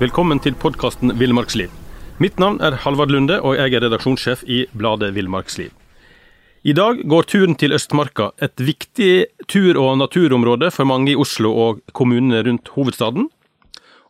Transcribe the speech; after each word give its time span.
Velkommen 0.00 0.38
til 0.40 0.54
podkasten 0.56 1.10
Villmarksliv. 1.20 1.68
Mitt 2.24 2.38
navn 2.40 2.54
er 2.64 2.72
Halvard 2.86 3.10
Lunde, 3.12 3.36
og 3.44 3.58
jeg 3.58 3.74
er 3.76 3.82
redaksjonssjef 3.84 4.46
i 4.48 4.62
bladet 4.72 5.10
Villmarksliv. 5.12 5.74
I 6.64 6.72
dag 6.72 7.02
går 7.04 7.28
turen 7.28 7.52
til 7.60 7.76
Østmarka, 7.76 8.30
et 8.40 8.56
viktig 8.56 9.26
tur- 9.44 9.76
og 9.76 9.98
naturområde 10.00 10.70
for 10.72 10.88
mange 10.88 11.12
i 11.12 11.18
Oslo 11.20 11.52
og 11.52 11.82
kommunene 11.92 12.40
rundt 12.48 12.72
hovedstaden. 12.72 13.28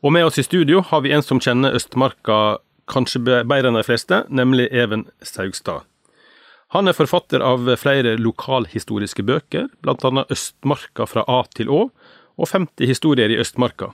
Og 0.06 0.14
med 0.14 0.28
oss 0.28 0.38
i 0.38 0.46
studio 0.46 0.78
har 0.92 1.02
vi 1.02 1.10
en 1.10 1.26
som 1.26 1.42
kjenner 1.42 1.74
Østmarka 1.74 2.60
kanskje 2.86 3.24
bedre 3.26 3.72
enn 3.72 3.82
de 3.82 3.82
fleste, 3.82 4.22
nemlig 4.30 4.70
Even 4.70 5.08
Saugstad. 5.26 5.82
Han 6.70 6.86
er 6.86 6.94
forfatter 6.94 7.42
av 7.42 7.66
flere 7.82 8.14
lokalhistoriske 8.14 9.26
bøker, 9.26 9.66
bl.a. 9.82 10.26
Østmarka 10.30 11.10
fra 11.10 11.26
A 11.26 11.42
til 11.50 11.66
Å, 11.66 11.88
og 12.38 12.46
50 12.46 12.86
historier 12.86 13.34
i 13.34 13.42
Østmarka. 13.42 13.90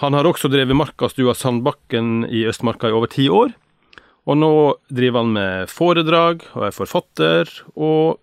Han 0.00 0.16
har 0.16 0.24
også 0.24 0.48
drevet 0.48 0.76
Markastua 0.76 1.34
Sandbakken 1.36 2.24
i 2.24 2.46
Østmarka 2.48 2.88
i 2.88 2.96
over 2.96 3.10
ti 3.12 3.28
år, 3.28 3.52
og 4.24 4.38
nå 4.38 4.52
driver 4.88 5.24
han 5.24 5.32
med 5.34 5.72
foredrag 5.72 6.46
og 6.54 6.68
er 6.68 6.76
forfatter, 6.76 7.50
og 7.76 8.18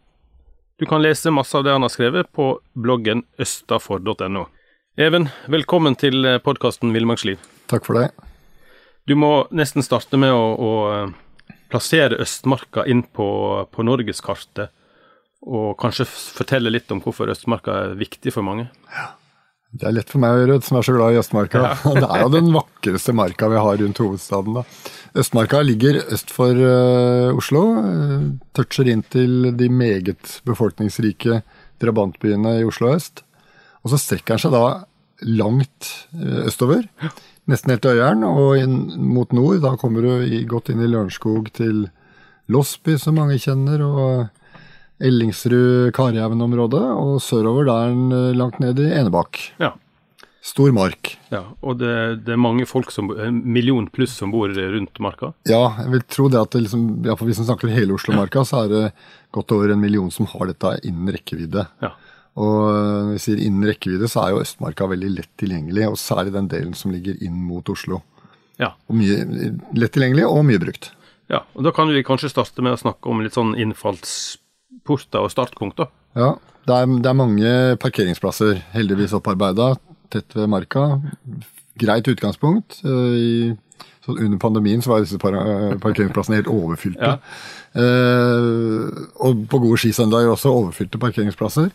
du 0.79 0.87
kan 0.89 1.03
lese 1.03 1.31
masse 1.35 1.55
av 1.57 1.65
det 1.67 1.75
han 1.75 1.83
har 1.83 1.91
skrevet 1.93 2.31
på 2.35 2.53
bloggen 2.73 3.25
østafor.no. 3.39 4.47
Even, 4.99 5.29
velkommen 5.51 5.95
til 5.99 6.25
podkasten 6.43 6.95
Villmarksliv. 6.95 7.39
Takk 7.71 7.85
for 7.85 7.99
det. 7.99 8.09
Du 9.07 9.15
må 9.19 9.45
nesten 9.55 9.85
starte 9.85 10.17
med 10.19 10.33
å, 10.33 10.43
å 10.55 11.69
plassere 11.71 12.19
Østmarka 12.23 12.87
inn 12.89 13.03
på, 13.03 13.29
på 13.69 13.85
norgeskartet, 13.85 14.73
og 15.45 15.77
kanskje 15.79 16.07
fortelle 16.09 16.71
litt 16.73 16.91
om 16.91 16.99
hvorfor 17.03 17.31
Østmarka 17.31 17.75
er 17.85 17.97
viktig 17.99 18.33
for 18.35 18.43
mange. 18.43 18.67
Det 19.69 19.85
er 19.85 19.93
lett 19.93 20.09
for 20.09 20.21
meg 20.21 20.33
gjøre, 20.33 20.55
som 20.65 20.79
er 20.79 20.85
så 20.85 20.95
glad 20.95 21.13
i 21.13 21.19
Østmarka. 21.21 21.61
Det 21.99 22.07
er 22.07 22.23
jo 22.23 22.31
den 22.33 22.49
vakreste 22.55 23.13
marka 23.13 23.49
vi 23.51 23.61
har 23.61 23.77
rundt 23.83 24.01
hovedstaden. 24.01 24.57
da. 24.57 24.63
Østmarka 25.21 25.61
ligger 25.61 26.01
øst 26.09 26.33
for 26.33 26.57
uh, 26.57 27.37
Oslo. 27.37 27.61
Uh, 27.77 28.23
toucher 28.57 28.89
inn 28.89 29.03
til 29.13 29.51
de 29.57 29.69
meget 29.69 30.39
befolkningsrike 30.49 31.43
drabantbyene 31.81 32.57
i 32.63 32.65
Oslo 32.65 32.95
øst. 32.95 33.21
Og 33.85 33.93
så 33.93 34.01
strekker 34.01 34.35
den 34.35 34.43
seg 34.47 34.57
da 34.57 34.65
langt 35.37 35.91
uh, 36.17 36.47
østover, 36.49 36.87
nesten 37.49 37.75
helt 37.75 37.85
til 37.85 37.99
Øyeren, 37.99 38.25
og 38.25 38.57
inn 38.57 38.75
mot 39.13 39.29
nord. 39.37 39.61
Da 39.61 39.75
kommer 39.77 40.01
du 40.01 40.25
i, 40.25 40.41
godt 40.49 40.73
inn 40.73 40.81
i 40.81 40.89
Lørenskog 40.89 41.53
til 41.53 41.85
Losby, 42.49 42.97
som 42.97 43.21
mange 43.21 43.37
kjenner. 43.37 43.85
og 43.85 44.38
Ellingsrud-Karjaugen-området, 44.99 46.81
og 46.99 47.19
sørover 47.23 47.67
der 47.69 47.93
den 47.93 48.11
eh, 48.15 48.33
langt 48.37 48.59
ned 48.63 48.79
i 48.83 48.89
Enebakk. 48.99 49.39
Ja. 49.61 49.73
Stor 50.41 50.71
mark. 50.71 51.17
Ja, 51.33 51.41
Og 51.61 51.77
det, 51.81 52.23
det 52.25 52.33
er 52.33 52.39
mange 52.39 52.65
folk, 52.65 52.91
som, 52.95 53.09
en 53.19 53.41
million 53.43 53.89
pluss, 53.91 54.13
som 54.17 54.31
bor 54.31 54.49
rundt 54.49 54.99
marka? 55.03 55.33
Ja, 55.49 55.75
jeg 55.83 55.91
vil 55.91 56.05
tro 56.07 56.29
det 56.31 56.39
at 56.39 56.53
det 56.55 56.61
liksom, 56.63 56.85
ja, 57.05 57.15
for 57.19 57.27
hvis 57.27 57.41
vi 57.41 57.47
snakker 57.49 57.73
hele 57.75 57.93
Oslo-marka, 57.97 58.45
så 58.47 58.63
er 58.63 58.69
det 58.71 58.83
godt 59.35 59.51
over 59.51 59.73
en 59.75 59.81
million 59.83 60.07
som 60.11 60.29
har 60.31 60.47
dette 60.49 60.77
innen 60.87 61.11
rekkevidde. 61.13 61.65
Ja. 61.83 61.91
Og 62.39 62.55
når 62.71 63.11
vi 63.17 63.21
sier 63.25 63.41
innen 63.43 63.67
rekkevidde, 63.67 64.07
så 64.09 64.23
er 64.23 64.31
jo 64.31 64.39
Østmarka 64.45 64.87
veldig 64.87 65.09
lett 65.17 65.31
tilgjengelig, 65.41 65.89
og 65.91 65.99
særlig 65.99 66.31
den 66.37 66.47
delen 66.51 66.73
som 66.77 66.95
ligger 66.95 67.19
inn 67.19 67.35
mot 67.49 67.67
Oslo. 67.69 67.99
Ja. 68.59 68.71
Og 68.87 68.95
mye, 68.99 69.19
lett 69.75 69.93
tilgjengelig 69.95 70.25
og 70.29 70.45
mye 70.47 70.61
brukt. 70.63 70.93
ja. 71.31 71.43
Og 71.55 71.67
da 71.67 71.75
kan 71.75 71.91
vi 71.91 72.01
kanskje 72.07 72.31
starte 72.31 72.63
med 72.63 72.77
å 72.77 72.79
snakke 72.79 73.11
om 73.11 73.19
litt 73.21 73.35
sånn 73.35 73.53
innfallsporter 74.79 75.25
og 75.25 75.31
startpunkt, 75.31 75.77
da. 75.77 75.89
Ja, 76.15 76.33
det 76.67 76.75
er, 76.75 76.85
det 77.01 77.09
er 77.09 77.17
mange 77.17 77.77
parkeringsplasser, 77.79 78.63
heldigvis 78.73 79.13
opparbeida, 79.13 79.75
tett 80.09 80.35
ved 80.35 80.49
marka. 80.49 81.01
Greit 81.79 82.07
utgangspunkt. 82.07 82.81
Eh, 82.83 83.17
I, 83.19 83.55
så 84.05 84.17
under 84.17 84.37
pandemien 84.37 84.81
så 84.81 84.89
var 84.89 85.01
disse 85.01 85.15
eh, 85.15 85.77
parkeringsplassene 85.79 86.39
helt 86.39 86.51
overfylte. 86.51 86.99
Ja. 86.99 87.17
Eh, 87.75 89.05
og 89.19 89.45
på 89.49 89.59
gode 89.59 89.77
skisøndager 89.79 90.33
også 90.33 90.49
overfylte 90.49 90.99
parkeringsplasser. 90.99 91.69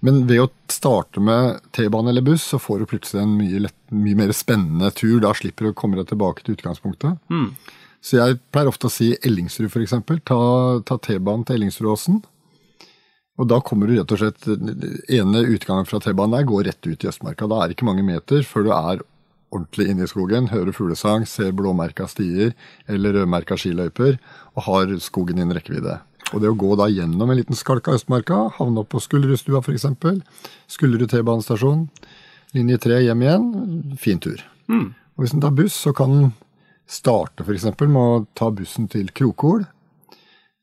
Men 0.00 0.26
ved 0.28 0.44
å 0.44 0.50
starte 0.70 1.20
med 1.20 1.58
T-bane 1.74 2.12
eller 2.12 2.22
buss, 2.22 2.44
så 2.52 2.60
får 2.62 2.78
du 2.78 2.90
plutselig 2.92 3.24
en 3.24 3.34
mye, 3.34 3.64
lett, 3.64 3.78
mye 3.90 4.18
mer 4.18 4.30
spennende 4.36 4.92
tur. 4.94 5.18
Da 5.24 5.32
slipper 5.34 5.66
du 5.66 5.72
å 5.72 5.78
komme 5.78 5.98
deg 5.98 6.06
tilbake 6.12 6.44
til 6.44 6.54
utgangspunktet. 6.54 7.18
Mm. 7.32 7.50
Så 8.04 8.18
jeg 8.20 8.38
pleier 8.54 8.70
ofte 8.70 8.88
å 8.88 8.92
si 8.92 9.12
Ellingsrud, 9.26 9.70
f.eks. 9.70 9.94
Ta, 10.26 10.40
ta 10.86 10.98
T-banen 11.02 11.44
til 11.46 11.58
Ellingsrudåsen. 11.58 12.20
Og 13.38 13.46
da 13.50 13.60
kommer 13.62 13.86
du 13.86 13.94
rett 13.98 14.12
og 14.14 14.18
slett 14.18 14.48
ene 15.14 15.44
utgangen 15.46 15.86
fra 15.86 16.00
T-banen 16.02 16.38
der 16.38 16.48
går 16.48 16.66
rett 16.70 16.88
ut 16.88 17.04
i 17.04 17.10
Østmarka. 17.10 17.46
Da 17.50 17.62
er 17.62 17.70
det 17.70 17.78
ikke 17.78 17.88
mange 17.88 18.06
meter 18.06 18.42
før 18.46 18.66
du 18.66 18.72
er 18.74 19.04
ordentlig 19.54 19.88
inne 19.88 20.04
i 20.04 20.10
skogen, 20.10 20.50
hører 20.52 20.74
fuglesang, 20.76 21.24
ser 21.26 21.54
blåmerka 21.56 22.08
stier 22.10 22.52
eller 22.90 23.16
rødmerka 23.16 23.56
skiløyper 23.56 24.18
og 24.54 24.64
har 24.66 24.92
skogen 25.00 25.38
innen 25.38 25.56
rekkevidde. 25.56 26.00
Og 26.34 26.42
det 26.42 26.50
å 26.50 26.58
gå 26.58 26.74
da 26.76 26.90
gjennom 26.92 27.30
en 27.30 27.38
liten 27.38 27.56
skalk 27.56 27.88
av 27.88 27.96
Østmarka, 27.96 28.40
havne 28.58 28.82
opp 28.82 28.90
på 28.92 29.00
Skullerudstua 29.00 29.62
f.eks., 29.62 29.86
Skullerud 30.68 31.08
T-banestasjon, 31.08 31.86
linje 32.56 32.82
3 32.84 33.00
hjem 33.06 33.24
igjen, 33.24 33.48
fin 34.00 34.20
tur. 34.20 34.42
Mm. 34.68 34.90
Og 35.16 35.24
hvis 35.24 35.32
en 35.36 35.44
tar 35.46 35.54
buss, 35.56 35.78
så 35.86 35.94
kan 35.96 36.12
en 36.12 36.28
starte 36.88 37.44
f.eks. 37.44 37.68
med 37.84 38.00
å 38.00 38.26
ta 38.38 38.50
bussen 38.54 38.88
til 38.90 39.10
Krokol. 39.12 39.66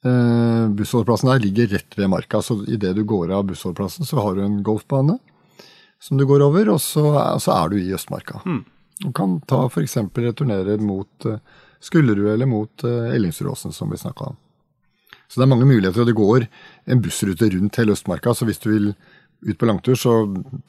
Eh, 0.05 0.65
bussholdeplassen 0.77 1.31
der 1.31 1.43
ligger 1.43 1.71
rett 1.77 1.97
ved 1.97 2.11
marka, 2.11 2.41
så 2.41 2.59
idet 2.69 2.95
du 2.97 3.03
går 3.07 3.33
av 3.33 3.47
bussholdeplassen, 3.49 4.05
så 4.05 4.21
har 4.21 4.35
du 4.35 4.45
en 4.45 4.61
golfbane 4.65 5.19
som 6.01 6.17
du 6.17 6.25
går 6.29 6.43
over, 6.45 6.69
og 6.75 6.81
så, 6.83 7.05
så 7.41 7.53
er 7.55 7.71
du 7.71 7.77
i 7.79 7.93
Østmarka. 7.95 8.41
Du 9.01 9.11
kan 9.15 9.39
ta 9.49 9.65
f.eks. 9.67 9.97
returnere 10.13 10.77
mot 10.81 11.29
eh, 11.29 11.41
Skullerud 11.83 12.31
eller 12.33 12.49
mot 12.49 12.83
eh, 12.83 13.13
Ellingsrudåsen, 13.15 13.73
som 13.73 13.91
vi 13.91 14.01
snakka 14.01 14.31
om. 14.31 14.41
Så 15.27 15.39
det 15.39 15.45
er 15.47 15.51
mange 15.51 15.67
muligheter, 15.67 16.03
og 16.03 16.09
det 16.09 16.17
går 16.17 16.47
en 16.85 17.01
bussrute 17.01 17.49
rundt 17.53 17.79
hele 17.81 17.95
Østmarka. 17.95 18.33
Så 18.33 18.45
hvis 18.47 18.61
du 18.61 18.69
vil 18.71 18.91
ut 19.45 19.57
på 19.57 19.67
langtur, 19.67 19.97
så 19.97 20.13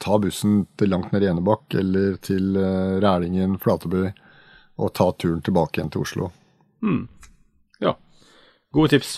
ta 0.01 0.17
bussen 0.21 0.65
til 0.77 0.91
langt 0.91 1.13
ned 1.13 1.23
i 1.23 1.29
Enebakk 1.31 1.77
eller 1.77 2.17
til 2.25 2.57
eh, 2.57 2.97
Rælingen, 3.03 3.57
Flateby, 3.61 4.09
og 4.77 4.93
ta 4.97 5.09
turen 5.17 5.41
tilbake 5.45 5.79
igjen 5.79 5.91
til 5.93 6.05
Oslo. 6.05 6.29
Ja, 7.83 7.95
gode 8.75 8.93
tips. 8.95 9.17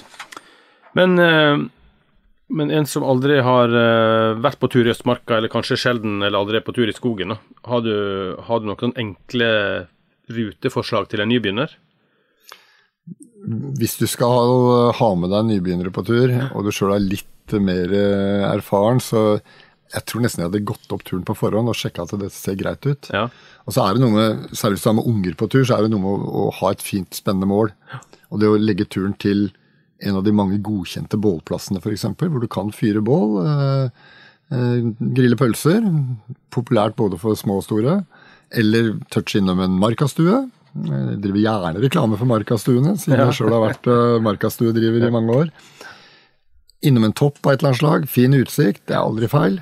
Men, 0.98 1.20
eh, 1.20 1.58
men 2.50 2.72
en 2.72 2.88
som 2.90 3.06
aldri 3.06 3.42
har 3.46 3.70
eh, 3.70 4.40
vært 4.42 4.60
på 4.62 4.72
tur 4.72 4.88
i 4.88 4.94
Østmarka, 4.94 5.38
eller 5.38 5.52
kanskje 5.52 5.78
sjelden 5.80 6.22
eller 6.22 6.40
aldri 6.40 6.60
er 6.60 6.66
på 6.66 6.76
tur 6.76 6.90
i 6.90 6.96
skogen. 6.96 7.36
Har, 7.68 7.86
du, 7.86 8.36
har 8.48 8.60
du 8.60 8.70
noen 8.72 8.96
enkle 8.98 9.52
ruteforslag 10.30 11.10
til 11.10 11.24
en 11.24 11.32
nybegynner? 11.32 11.76
Hvis 13.80 13.96
du 13.98 14.06
skal 14.10 14.94
ha 14.98 15.10
med 15.18 15.32
deg 15.34 15.48
nybegynnere 15.48 15.94
på 15.96 16.04
tur, 16.06 16.34
og 16.54 16.66
du 16.66 16.74
sjøl 16.76 16.98
er 16.98 17.06
litt 17.06 17.56
mer 17.64 17.94
eh, 17.96 18.46
erfaren, 18.50 19.02
så 19.02 19.40
jeg 19.94 20.06
tror 20.10 20.24
nesten 20.24 20.44
jeg 20.44 20.52
hadde 20.52 20.68
gått 20.70 20.94
opp 20.96 21.06
turen 21.08 21.26
på 21.26 21.36
forhånd 21.38 21.72
og 21.72 21.78
sjekka 21.78 22.06
at 22.06 22.14
det 22.22 22.32
ser 22.36 22.58
greit 22.60 22.86
ut. 22.86 23.10
Ja. 23.14 23.28
Og 23.66 23.76
så 23.76 23.86
er 23.86 23.96
det 23.96 24.04
noe 24.04 24.14
med, 24.14 24.46
Særlig 24.54 24.78
hvis 24.78 24.86
du 24.86 24.92
har 24.92 25.00
med 25.00 25.10
unger 25.10 25.40
på 25.40 25.50
tur, 25.50 25.64
så 25.66 25.78
er 25.78 25.86
det 25.86 25.94
noe 25.94 26.04
med 26.04 26.28
å, 26.30 26.46
å 26.46 26.54
ha 26.60 26.72
et 26.76 26.86
fint, 26.86 27.10
spennende 27.18 27.50
mål. 27.50 27.74
Og 28.30 28.44
det 28.44 28.52
å 28.52 28.62
legge 28.62 28.88
turen 28.90 29.18
til 29.22 29.50
en 30.06 30.16
av 30.16 30.24
de 30.24 30.32
mange 30.32 30.62
godkjente 30.64 31.18
bålplassene, 31.20 31.82
f.eks., 31.82 32.06
hvor 32.22 32.40
du 32.40 32.48
kan 32.52 32.70
fyre 32.72 33.02
bål. 33.04 33.40
Eh, 33.44 34.16
Eh, 34.50 34.86
grille 35.14 35.38
pølser, 35.38 35.84
populært 36.54 36.96
både 36.98 37.20
for 37.22 37.38
små 37.38 37.60
og 37.62 37.68
store. 37.68 38.00
Eller 38.50 38.96
touche 39.14 39.38
innom 39.38 39.62
en 39.62 39.78
markastue. 39.82 40.48
Jeg 40.74 41.18
driver 41.22 41.42
gjerne 41.42 41.84
reklame 41.84 42.18
for 42.18 42.30
markastuene, 42.30 42.96
siden 42.98 43.22
jeg 43.24 43.38
sjøl 43.40 43.54
har 43.56 43.64
vært 43.64 43.88
uh, 43.90 44.18
markastuedriver 44.22 45.06
i 45.06 45.14
mange 45.14 45.36
år. 45.44 45.50
Innom 46.86 47.08
en 47.08 47.16
topp 47.18 47.42
av 47.44 47.54
et 47.54 47.62
eller 47.62 47.72
annet 47.72 47.82
slag. 47.82 48.06
Fin 48.10 48.38
utsikt, 48.38 48.84
det 48.90 48.96
er 48.96 49.02
aldri 49.02 49.30
feil. 49.30 49.60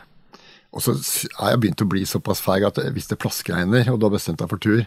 Og 0.76 0.84
så 0.84 0.94
er 0.98 1.54
jeg 1.54 1.60
begynt 1.64 1.82
å 1.86 1.90
bli 1.90 2.04
såpass 2.06 2.42
feig 2.44 2.66
at 2.68 2.80
hvis 2.94 3.08
det 3.10 3.18
plaskregner, 3.24 3.88
og 3.94 4.00
du 4.02 4.06
har 4.10 4.14
bestemt 4.18 4.42
deg 4.42 4.50
for 4.52 4.62
tur, 4.62 4.84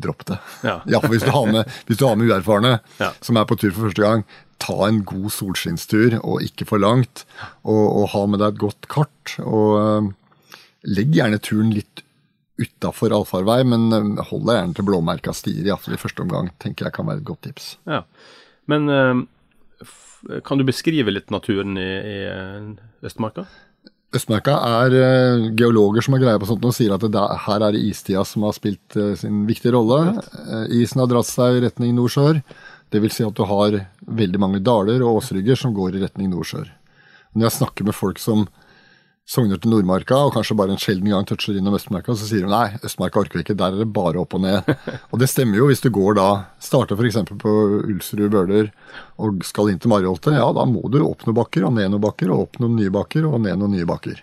dropp 0.00 0.24
det. 0.30 0.38
Ja. 0.64 0.78
Iallfall 0.90 1.12
hvis, 1.12 1.26
du 1.26 1.32
har 1.34 1.50
med- 1.52 1.72
hvis 1.88 1.98
du 2.00 2.06
har 2.06 2.16
med 2.16 2.30
uerfarne 2.30 2.76
Ja. 3.02 3.10
som 3.20 3.36
er 3.36 3.44
på 3.50 3.58
tur 3.60 3.70
for 3.74 3.88
første 3.88 4.02
gang. 4.06 4.24
Ta 4.60 4.76
en 4.86 5.02
god 5.08 5.30
solskinnstur, 5.32 6.18
og 6.24 6.42
ikke 6.44 6.66
for 6.68 6.78
langt. 6.82 7.24
Og, 7.64 7.80
og 8.02 8.08
ha 8.14 8.26
med 8.28 8.40
deg 8.42 8.54
et 8.54 8.60
godt 8.60 8.88
kart. 8.92 9.34
Og 9.40 9.76
uh, 9.80 10.10
legg 10.84 11.12
gjerne 11.16 11.38
turen 11.42 11.72
litt 11.74 12.02
utafor 12.60 13.12
allfarvei, 13.16 13.62
men 13.64 13.86
uh, 13.92 14.22
hold 14.28 14.44
deg 14.48 14.58
gjerne 14.58 14.76
til 14.76 14.88
blåmerka 14.90 15.32
stier, 15.36 15.64
iallfall 15.68 15.96
i 15.96 16.00
første 16.00 16.24
omgang. 16.26 16.50
tenker 16.60 16.88
jeg 16.88 16.96
kan 16.96 17.08
være 17.08 17.22
et 17.22 17.28
godt 17.30 17.42
tips. 17.48 17.70
Ja. 17.88 18.02
Men 18.68 18.88
uh, 18.92 20.40
kan 20.44 20.60
du 20.60 20.66
beskrive 20.68 21.12
litt 21.12 21.32
naturen 21.32 21.76
i, 21.80 21.90
i 22.14 22.18
Østmarka? 23.08 23.46
Østmarka 24.10 24.56
er 24.82 24.94
eh, 24.98 25.44
geologer 25.54 26.02
som 26.02 26.16
har 26.16 26.22
greie 26.24 26.40
på 26.42 26.48
sånt 26.48 26.64
og 26.66 26.74
sier 26.74 26.90
at 26.96 27.04
det 27.04 27.12
der, 27.14 27.36
her 27.44 27.62
er 27.62 27.76
det 27.76 27.82
istida 27.86 28.24
som 28.26 28.42
har 28.42 28.56
spilt 28.56 28.96
eh, 28.98 29.12
sin 29.18 29.44
viktige 29.46 29.76
rolle. 29.76 30.16
Eh, 30.18 30.64
isen 30.80 30.98
har 30.98 31.10
dratt 31.10 31.28
seg 31.28 31.58
i 31.58 31.62
retning 31.66 31.94
Nordsjør, 31.94 32.42
Det 32.90 32.98
vil 32.98 33.12
si 33.14 33.22
at 33.22 33.36
du 33.38 33.44
har 33.46 33.76
veldig 34.02 34.40
mange 34.42 34.58
daler 34.66 35.04
og 35.06 35.20
åsrygger 35.20 35.54
som 35.54 35.74
går 35.74 35.94
i 35.94 36.02
retning 36.02 36.32
Nordsjør. 36.32 36.66
Når 37.36 37.46
jeg 37.46 37.58
snakker 37.60 37.86
med 37.86 37.94
folk 37.94 38.18
som 38.18 38.48
sogner 39.28 39.60
til 39.62 39.70
Nordmarka, 39.70 40.16
og 40.26 40.32
kanskje 40.34 40.56
bare 40.58 40.74
en 40.74 40.80
sjelden 40.80 41.12
gang 41.12 41.26
toucher 41.28 41.54
innom 41.58 41.76
Østmarka, 41.78 42.16
så 42.18 42.26
sier 42.26 42.46
de 42.46 42.50
nei, 42.50 42.80
Østmarka 42.86 43.20
orker 43.22 43.38
vi 43.38 43.44
ikke, 43.44 43.58
der 43.58 43.76
er 43.76 43.84
det 43.84 43.92
bare 43.94 44.18
opp 44.22 44.34
og 44.34 44.42
ned. 44.42 44.66
og 45.12 45.22
det 45.22 45.28
stemmer 45.30 45.60
jo 45.60 45.68
hvis 45.70 45.84
du 45.84 45.90
går 45.94 46.18
da, 46.18 46.28
starter 46.62 46.98
f.eks. 46.98 47.20
på 47.38 47.54
Ulsrud 47.84 48.26
Bøler 48.32 48.72
og 49.22 49.44
skal 49.46 49.70
inn 49.70 49.78
til 49.82 49.92
Mariholte, 49.92 50.34
ja 50.34 50.48
da 50.56 50.66
må 50.66 50.82
du 50.90 50.98
opp 51.04 51.22
noen 51.26 51.38
bakker 51.38 51.68
og 51.68 51.76
ned 51.78 51.92
noen 51.92 52.02
bakker, 52.08 52.32
og 52.34 52.48
opp 52.48 52.60
noen 52.62 52.74
nye 52.80 52.92
bakker 52.94 53.28
og 53.28 53.38
ned 53.44 53.60
noen 53.60 53.76
nye 53.78 53.88
bakker. 53.88 54.18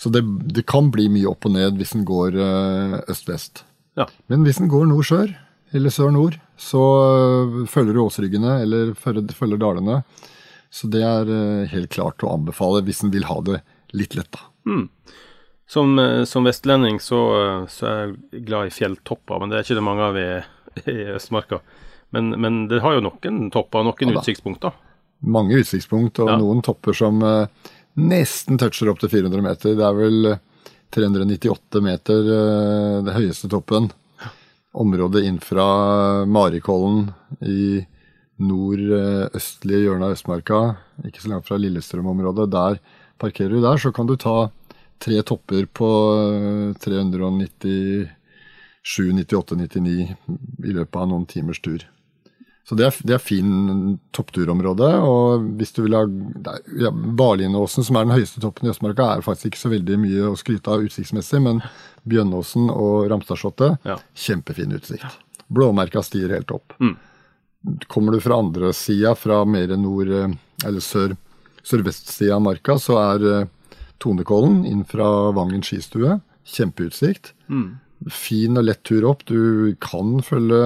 Så 0.00 0.10
det, 0.10 0.24
det 0.50 0.64
kan 0.66 0.88
bli 0.94 1.06
mye 1.12 1.28
opp 1.30 1.46
og 1.46 1.54
ned 1.54 1.76
hvis 1.78 1.92
den 1.94 2.06
går 2.08 2.34
øh, 2.34 2.96
øst-vest. 3.12 3.66
Ja. 4.00 4.08
Men 4.32 4.46
hvis 4.46 4.58
den 4.58 4.72
går 4.72 4.88
nord-sør, 4.88 5.30
eller 5.72 5.92
sør-nord, 5.92 6.38
så 6.60 6.80
øh, 6.80 7.60
følger 7.70 7.96
du 7.96 8.02
åsryggene 8.06 8.56
eller 8.64 8.96
følger, 8.98 9.28
følger 9.36 9.60
dalene. 9.60 10.00
Så 10.72 10.88
det 10.90 11.04
er 11.04 11.28
øh, 11.28 11.68
helt 11.70 11.92
klart 11.92 12.24
å 12.24 12.32
anbefale 12.32 12.82
hvis 12.86 13.04
en 13.04 13.12
vil 13.14 13.28
ha 13.28 13.38
det 13.44 13.60
litt 13.92 14.14
lett, 14.18 14.30
da. 14.32 14.40
Som, 15.72 15.98
eh, 15.98 16.24
som 16.28 16.44
vestlending 16.44 16.98
så, 17.00 17.20
eh, 17.42 17.66
så 17.72 17.86
er 17.88 18.00
jeg 18.32 18.44
glad 18.48 18.66
i 18.68 18.74
fjelltopper, 18.74 19.40
men 19.40 19.48
det 19.52 19.58
er 19.58 19.66
ikke 19.66 19.78
det 19.80 19.84
mange 19.86 20.08
av 20.10 20.18
i, 20.20 20.26
i 20.92 20.98
Østmarka. 21.16 21.60
Men, 22.12 22.34
men 22.40 22.66
det 22.68 22.82
har 22.84 22.98
jo 22.98 23.04
noen 23.06 23.46
topper 23.54 23.86
noen 23.86 24.12
Ja 24.12 24.20
utsiktspunkter. 24.20 24.74
Mange 25.22 25.56
utsiktspunkt 25.62 26.18
og 26.20 26.28
Ja. 26.28 26.36
noen 26.36 26.60
topper 26.66 26.92
som 26.92 27.22
øh, 27.22 27.46
nesten 27.96 28.58
toucher 28.60 28.90
opp 28.90 29.00
til 29.00 29.08
400 29.08 29.40
meter. 29.44 29.76
Det 29.78 29.86
er 29.86 29.96
vel 29.96 30.32
øh, 30.34 30.40
398 30.92 31.80
meter 31.80 32.28
øh, 32.36 32.98
det 33.06 33.14
høyeste 33.16 33.48
toppen. 33.48 33.88
Området 34.74 35.22
inn 35.28 35.38
fra 35.40 36.24
Marikollen 36.28 37.10
i 37.40 37.84
nordøstlige 38.42 39.84
hjørnet 39.86 40.08
av 40.08 40.14
Østmarka, 40.16 40.60
ikke 41.06 41.22
så 41.22 41.30
langt 41.32 41.46
fra 41.48 41.58
Lillestrøm-området. 41.60 42.48
Der 42.52 42.78
parkerer 43.22 43.54
du 43.56 43.62
der, 43.64 43.78
så 43.80 43.92
kan 43.94 44.06
du 44.10 44.16
ta 44.20 44.50
tre 45.02 45.22
topper 45.26 45.64
på 45.74 45.88
øh, 46.18 46.74
397, 46.82 48.10
98, 48.84 49.56
99 49.56 49.96
i 50.66 50.74
løpet 50.76 50.98
av 51.00 51.08
noen 51.10 51.26
timers 51.30 51.60
tur. 51.62 51.84
Så 52.62 52.76
det 52.78 52.84
er, 52.86 52.94
det 53.02 53.14
er 53.16 53.22
fin 53.22 53.96
toppturområde. 54.14 54.86
Og 55.02 55.48
hvis 55.58 55.72
du 55.74 55.80
vil 55.82 55.96
ha 55.98 56.04
ja, 56.78 56.92
Barlinåsen, 56.94 57.82
som 57.82 57.98
er 57.98 58.06
den 58.06 58.14
høyeste 58.14 58.42
toppen 58.42 58.68
i 58.68 58.70
Østmarka, 58.70 59.08
er 59.16 59.24
faktisk 59.26 59.50
ikke 59.50 59.62
så 59.64 59.72
veldig 59.72 59.96
mye 60.04 60.28
å 60.30 60.36
skryte 60.38 60.70
av 60.70 60.84
utsiktsmessig, 60.86 61.40
men 61.42 61.58
Bjønnåsen 62.08 62.70
og 62.70 63.08
Ramstadslottet, 63.10 63.82
Ja. 63.86 63.98
kjempefin 64.14 64.76
utsikt. 64.78 65.18
Blåmerka 65.52 66.04
stier 66.06 66.30
helt 66.36 66.54
opp. 66.54 66.72
Mm. 66.78 66.94
Kommer 67.90 68.14
du 68.14 68.20
fra 68.22 68.38
andre 68.38 68.70
sida, 68.74 69.14
fra 69.18 69.42
mer 69.44 69.74
nord, 69.76 70.08
eh, 70.08 70.30
eller 70.64 70.80
sør, 70.82 71.16
sørvestsida 71.66 72.36
av 72.38 72.44
marka, 72.44 72.78
så 72.80 72.98
er 73.00 73.26
eh, 73.30 73.50
Tonekollen 74.02 74.64
inn 74.66 74.82
fra 74.88 75.30
Vangen 75.36 75.62
skistue. 75.62 76.18
Kjempeutsikt. 76.48 77.34
Fin 78.10 78.58
og 78.58 78.66
lett 78.66 78.82
tur 78.82 79.04
opp. 79.06 79.22
Du 79.28 79.76
kan 79.78 80.16
følge 80.26 80.62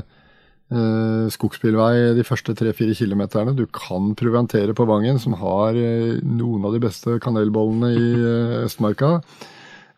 eh, 0.00 1.26
skogsbilvei 1.34 2.14
de 2.16 2.24
første 2.24 2.54
tre-fire 2.56 2.96
kilometerne. 2.96 3.52
Du 3.58 3.66
kan 3.66 4.14
proviantere 4.16 4.72
på 4.76 4.88
Vangen, 4.88 5.20
som 5.20 5.36
har 5.40 5.76
eh, 5.76 6.16
noen 6.24 6.64
av 6.64 6.72
de 6.76 6.80
beste 6.86 7.18
kanelbollene 7.24 7.92
i 7.92 8.08
eh, 8.16 8.56
Østmarka. 8.64 9.18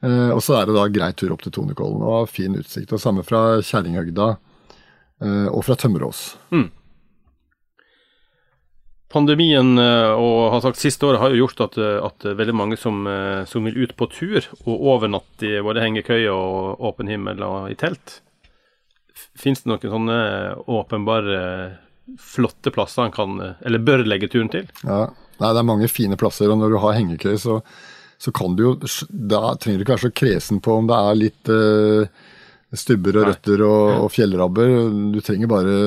Eh, 0.02 0.30
og 0.34 0.42
så 0.42 0.58
er 0.58 0.66
det 0.66 0.74
da 0.78 0.88
grei 0.90 1.12
tur 1.14 1.34
opp 1.36 1.46
til 1.46 1.54
Tonekollen 1.54 2.02
og 2.02 2.28
fin 2.32 2.58
utsikt. 2.58 2.90
Og 2.96 3.02
samme 3.02 3.22
fra 3.26 3.60
Kjerringhøgda 3.62 4.32
eh, 4.34 5.48
og 5.52 5.62
fra 5.66 5.78
Tømmerås. 5.78 6.24
Pandemien 9.10 9.74
eh, 9.82 10.12
og 10.14 10.52
har 10.54 10.64
sagt 10.64 10.78
siste 10.78 11.08
året 11.08 11.18
har 11.22 11.34
jo 11.34 11.44
gjort 11.44 11.64
at, 11.66 11.78
eh, 11.82 11.98
at 12.06 12.26
veldig 12.38 12.54
mange 12.54 12.78
som, 12.78 13.02
eh, 13.10 13.42
som 13.50 13.66
vil 13.66 13.80
ut 13.82 13.96
på 13.98 14.06
tur 14.12 14.38
og 14.62 14.88
overnatte 14.94 15.48
i 15.48 15.62
både 15.66 15.82
hengekøye 15.82 16.30
og 16.30 16.82
åpen 16.92 17.10
himmel 17.10 17.42
og 17.46 17.70
i 17.72 17.78
telt. 17.78 18.20
Fins 19.38 19.64
det 19.64 19.70
noen 19.72 19.94
sånne 19.96 20.18
åpenbare 20.70 21.40
flotte 22.18 22.70
plasser 22.70 23.02
han 23.02 23.12
kan, 23.12 23.40
eh, 23.40 23.58
eller 23.66 23.78
bør 23.78 24.04
legge 24.06 24.28
turen 24.30 24.50
til? 24.50 24.68
Ja. 24.84 25.08
Nei, 25.40 25.52
det 25.54 25.58
er 25.62 25.68
mange 25.68 25.88
fine 25.88 26.18
plasser, 26.20 26.50
og 26.52 26.58
når 26.60 26.74
du 26.74 26.78
har 26.82 26.98
hengekøye, 26.98 27.38
så, 27.40 27.60
så 28.20 28.32
kan 28.36 28.56
du 28.56 28.66
jo 28.66 28.72
Da 29.08 29.54
trenger 29.56 29.80
du 29.80 29.84
ikke 29.86 29.96
være 29.96 30.08
så 30.10 30.18
kresen 30.20 30.60
på 30.60 30.74
om 30.76 30.90
det 30.90 30.98
er 30.98 31.16
litt 31.16 31.48
uh, 31.48 32.26
stubber 32.76 33.16
og 33.16 33.24
Nei. 33.24 33.30
røtter 33.32 33.62
og, 33.64 33.86
og 34.04 34.10
fjellrabber. 34.12 34.74
Du 35.14 35.20
trenger 35.24 35.50
bare 35.50 35.78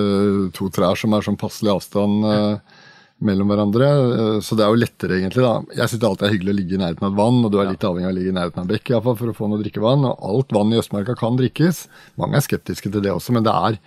to 0.58 0.72
trær 0.74 0.98
som 1.00 1.14
er 1.14 1.25
sånn 1.25 1.40
passelig 1.40 1.75
avstand 1.75 2.25
eh, 2.28 2.81
mellom 3.25 3.50
hverandre. 3.52 3.88
Eh, 3.90 4.40
Så 4.44 4.58
det 4.60 4.66
er 4.66 4.72
jo 4.74 4.81
lettere, 4.81 5.18
egentlig. 5.20 5.44
da. 5.44 5.54
Jeg 5.75 5.90
syns 5.94 6.04
alltid 6.04 6.24
det 6.24 6.30
er 6.30 6.36
hyggelig 6.38 6.54
å 6.54 6.60
ligge 6.60 6.75
i 6.78 6.81
nærheten 6.84 7.04
av 7.08 7.12
et 7.14 7.20
vann, 7.22 7.40
og 7.46 7.52
du 7.52 7.58
er 7.60 7.72
litt 7.72 7.88
avhengig 7.88 8.10
av 8.10 8.14
å 8.14 8.18
ligge 8.20 8.31
i 8.34 8.38
nærheten 8.38 8.60
av 8.60 8.64
en 8.66 8.72
bekk 8.74 8.89
i 8.89 8.94
hvert 8.94 9.03
fall, 9.08 9.15
for 9.20 9.27
å 9.32 9.38
få 9.38 9.50
noe 9.50 9.63
drikkevann. 9.63 10.06
Og 10.12 10.24
alt 10.34 10.51
vann 10.56 10.74
i 10.74 10.80
Østmarka 10.82 11.15
kan 11.18 11.38
drikkes. 11.39 11.88
Mange 12.18 12.36
er 12.38 12.46
skeptiske 12.46 12.92
til 12.92 13.01
det 13.01 13.12
også, 13.13 13.32
men 13.34 13.44
det 13.48 13.53
er 13.53 13.80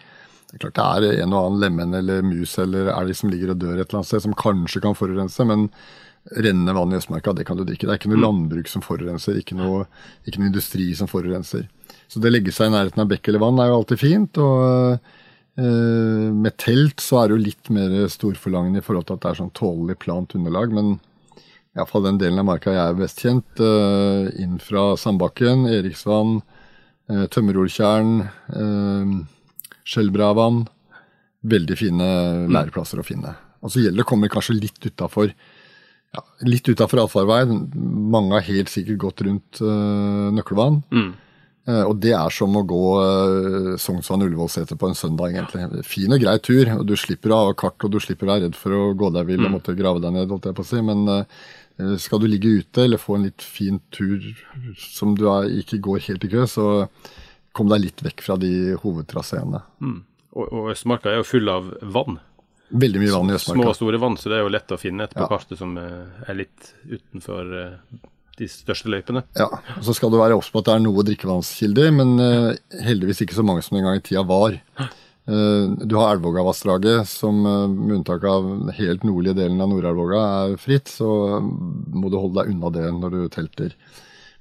det 0.47 0.62
er 0.62 0.71
klart 0.71 1.02
det 1.02 1.09
er 1.11 1.23
en 1.25 1.33
og 1.35 1.43
annen 1.50 1.61
lemen 1.61 1.95
eller 1.99 2.23
mus 2.23 2.52
eller 2.62 2.87
elg 2.95 3.16
som 3.19 3.28
ligger 3.28 3.50
og 3.50 3.59
dør 3.59 3.81
et 3.81 3.88
eller 3.90 3.99
annet 3.99 4.07
sted, 4.07 4.23
som 4.23 4.33
kanskje 4.33 4.81
kan 4.81 4.95
forurense, 4.95 5.45
men 5.45 5.69
rennende 6.38 6.73
vann 6.75 6.93
i 6.95 6.97
Østmarka, 6.97 7.35
det 7.35 7.45
kan 7.47 7.59
du 7.59 7.64
drikke. 7.64 7.87
Det 7.87 7.93
er 7.93 7.99
ikke 7.99 8.12
noe 8.14 8.23
landbruk 8.23 8.69
som 8.71 8.81
forurenser, 8.83 9.37
ikke 9.43 9.59
noe, 9.59 9.87
ikke 10.26 10.38
noe 10.38 10.50
industri 10.50 10.95
som 10.95 11.11
forurenser. 11.11 11.66
Så 12.09 12.23
det 12.23 12.31
å 12.31 12.35
legge 12.35 12.55
seg 12.55 12.71
i 12.71 12.75
nærheten 12.76 13.02
av 13.02 13.11
bekk 13.11 13.28
eller 13.28 13.43
vann 13.43 13.59
er 13.59 13.69
jo 13.71 13.81
alltid 13.81 13.99
fint. 13.99 14.38
og 14.38 15.00
med 15.57 16.53
telt 16.61 17.01
så 17.01 17.23
er 17.23 17.29
det 17.29 17.37
jo 17.37 17.45
litt 17.47 17.69
mer 17.73 17.93
storforlangende 18.13 18.83
i 18.83 18.85
forhold 18.85 19.07
til 19.09 19.17
at 19.17 19.23
det 19.23 19.31
er 19.31 19.39
sånn 19.39 19.55
tålelig 19.57 19.97
plant 20.03 20.35
underlag, 20.37 20.75
men 20.77 20.99
iallfall 21.77 22.07
den 22.07 22.21
delen 22.21 22.41
av 22.41 22.49
marka 22.49 22.73
jeg 22.73 22.83
er 22.83 22.99
best 22.99 23.21
kjent, 23.25 23.61
eh, 23.61 24.31
inn 24.43 24.57
fra 24.63 24.95
Sandbakken, 25.01 25.67
Eriksvann, 25.69 26.41
eh, 27.11 27.27
Tømmeroltjern, 27.33 28.31
eh, 28.53 29.13
Skjelbravann. 29.85 30.67
Veldig 31.47 31.77
fine 31.79 32.09
læreplasser 32.51 32.99
å 32.99 33.07
finne. 33.07 33.37
Og 33.63 33.71
så 33.71 33.83
gjelder 33.83 34.03
det 34.03 34.07
å 34.07 34.09
komme 34.09 34.29
kanskje 34.33 34.61
litt 34.61 34.81
utafor 34.83 35.31
ja, 36.15 36.23
litt 36.49 36.67
utafor 36.67 37.03
allfarvei. 37.03 37.45
Mange 37.77 38.33
har 38.33 38.47
helt 38.49 38.71
sikkert 38.73 38.99
gått 38.99 39.21
rundt 39.27 39.61
øh, 39.61 40.33
Nøkkelvann. 40.33 40.83
Eh, 40.91 40.97
og 41.88 41.96
det 41.99 42.12
er 42.14 42.30
som 42.30 42.54
å 42.54 42.62
gå 42.68 42.82
uh, 43.02 43.73
Sognsvann-Ullevålseter 43.82 44.78
på 44.78 44.87
en 44.90 44.94
søndag, 44.99 45.32
egentlig. 45.35 45.82
Fin 45.88 46.14
og 46.14 46.23
grei 46.23 46.37
tur, 46.38 46.70
og 46.78 46.85
du 46.87 46.94
slipper 47.00 47.35
å 47.35 47.40
ha 47.49 47.54
kart, 47.58 47.82
og 47.82 47.90
du 47.94 47.99
slipper 48.02 48.28
å 48.28 48.32
være 48.35 48.44
redd 48.49 48.58
for 48.58 48.75
å 48.76 48.82
gå 48.99 49.11
deg 49.16 49.26
vill 49.32 49.46
og 49.49 49.56
måtte 49.56 49.75
grave 49.78 50.02
deg 50.04 50.14
ned, 50.14 50.30
holdt 50.30 50.46
jeg 50.50 50.58
på 50.58 50.62
å 50.62 50.68
si. 50.70 50.82
Men 50.87 51.02
eh, 51.11 51.96
skal 52.02 52.23
du 52.23 52.28
ligge 52.30 52.52
ute 52.62 52.87
eller 52.87 53.02
få 53.02 53.18
en 53.18 53.26
litt 53.26 53.42
fin 53.42 53.80
tur 53.94 54.23
som 54.78 55.16
du 55.18 55.26
er, 55.32 55.50
ikke 55.64 55.82
går 55.88 56.04
helt 56.06 56.28
i 56.28 56.32
kø, 56.37 56.46
så 56.50 56.68
kom 57.56 57.70
deg 57.73 57.82
litt 57.88 58.02
vekk 58.04 58.23
fra 58.25 58.38
de 58.40 58.52
hovedtraseene. 58.82 59.62
Og, 60.37 60.46
og 60.46 60.73
Østmarka 60.75 61.11
er 61.11 61.23
jo 61.23 61.28
full 61.28 61.49
av 61.50 61.70
vann. 61.82 62.18
Veldig 62.70 63.00
mye 63.00 63.14
vann 63.14 63.30
i 63.30 63.37
Østmarka. 63.37 63.62
Små 63.62 63.70
og 63.73 63.78
store 63.78 64.00
vann, 64.02 64.16
så 64.20 64.30
det 64.30 64.38
er 64.38 64.44
jo 64.46 64.52
lett 64.52 64.75
å 64.75 64.78
finne 64.80 65.06
et 65.06 65.14
på 65.14 65.23
Ja. 65.25 65.28
kartet 65.30 65.58
som 65.58 65.75
eh, 65.80 66.28
er 66.30 66.38
litt 66.44 66.73
utenfor 66.90 67.52
eh, 67.61 68.06
de 68.40 68.49
største 68.50 68.90
løypene. 68.93 69.25
Ja, 69.38 69.49
og 69.49 69.83
Så 69.85 69.97
skal 69.97 70.12
du 70.12 70.19
være 70.21 70.37
obs 70.37 70.50
på 70.52 70.61
at 70.61 70.69
det 70.69 70.76
er 70.76 70.85
noe 70.85 71.05
drikkevannskilder, 71.09 71.90
men 71.97 72.14
uh, 72.21 72.78
heldigvis 72.85 73.23
ikke 73.25 73.37
så 73.38 73.45
mange 73.47 73.64
som 73.64 73.78
en 73.78 73.88
gang 73.88 74.00
i 74.00 74.05
tida 74.05 74.25
var. 74.28 74.59
Uh, 75.26 75.73
Du 75.83 75.97
har 75.99 76.14
Elvågavassdraget, 76.14 77.09
som 77.11 77.45
uh, 77.47 77.66
med 77.69 78.00
unntak 78.00 78.26
av 78.28 78.73
helt 78.76 79.07
nordlige 79.09 79.40
delen 79.40 79.62
av 79.62 79.71
Nord-Elvåga 79.73 80.25
er 80.25 80.59
fritt, 80.61 80.93
så 80.93 81.40
må 81.40 82.12
du 82.12 82.19
holde 82.21 82.43
deg 82.43 82.52
unna 82.52 82.73
det 82.75 82.90
når 82.99 83.16
du 83.16 83.23
telter. 83.33 83.73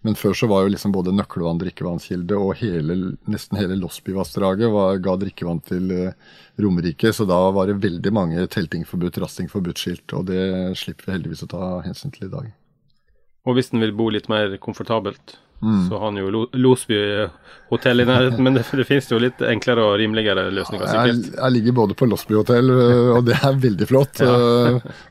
Men 0.05 0.13
før 0.13 0.35
så 0.37 0.45
var 0.45 0.61
jo 0.61 0.69
liksom 0.69 0.91
både 0.93 1.15
Nøklevann 1.15 1.57
drikkevannskilde 1.63 2.37
og 2.37 2.59
hele, 2.59 3.15
nesten 3.25 3.57
hele 3.57 3.79
Losbyvassdraget 3.79 5.01
ga 5.01 5.15
drikkevann 5.17 5.63
til 5.65 5.87
Romerike, 6.61 7.09
så 7.09 7.25
da 7.25 7.39
var 7.55 7.71
det 7.71 7.79
veldig 7.81 8.13
mange 8.13 8.45
telting 8.53 8.85
forbudt, 8.85 9.17
rasting 9.23 9.49
forbudt-skilt, 9.49 10.05
og 10.13 10.27
det 10.29 10.45
slipper 10.77 11.09
vi 11.09 11.15
heldigvis 11.15 11.41
å 11.47 11.49
ta 11.55 11.71
hensyn 11.87 12.13
til 12.13 12.29
i 12.29 12.31
dag. 12.35 12.53
Og 13.45 13.55
hvis 13.57 13.73
en 13.73 13.79
vil 13.83 13.91
bo 13.93 14.09
litt 14.09 14.29
mer 14.29 14.57
komfortabelt, 14.57 15.39
Mm. 15.63 15.85
så 15.89 15.97
har 15.97 16.09
han 16.11 16.17
jo 16.19 16.27
Lo- 16.29 16.49
Losby 16.53 16.97
hotell 17.71 18.01
i 18.01 18.05
nærheten, 18.05 18.43
men 18.43 18.53
det, 18.57 18.65
det 18.75 18.83
finnes 18.85 19.07
jo 19.09 19.17
litt 19.23 19.39
enklere 19.41 19.85
og 19.87 19.93
rimeligere 20.01 20.43
løsninger, 20.53 20.83
Jeg, 20.85 21.13
sikkert. 21.15 21.37
jeg 21.39 21.53
ligger 21.55 21.75
både 21.79 21.95
på 21.97 22.05
Losby 22.11 22.35
hotell, 22.35 22.69
øh, 22.69 23.15
og 23.15 23.23
det 23.25 23.37
er 23.39 23.55
veldig 23.63 23.87
flott. 23.87 24.19
ja. 24.19 24.35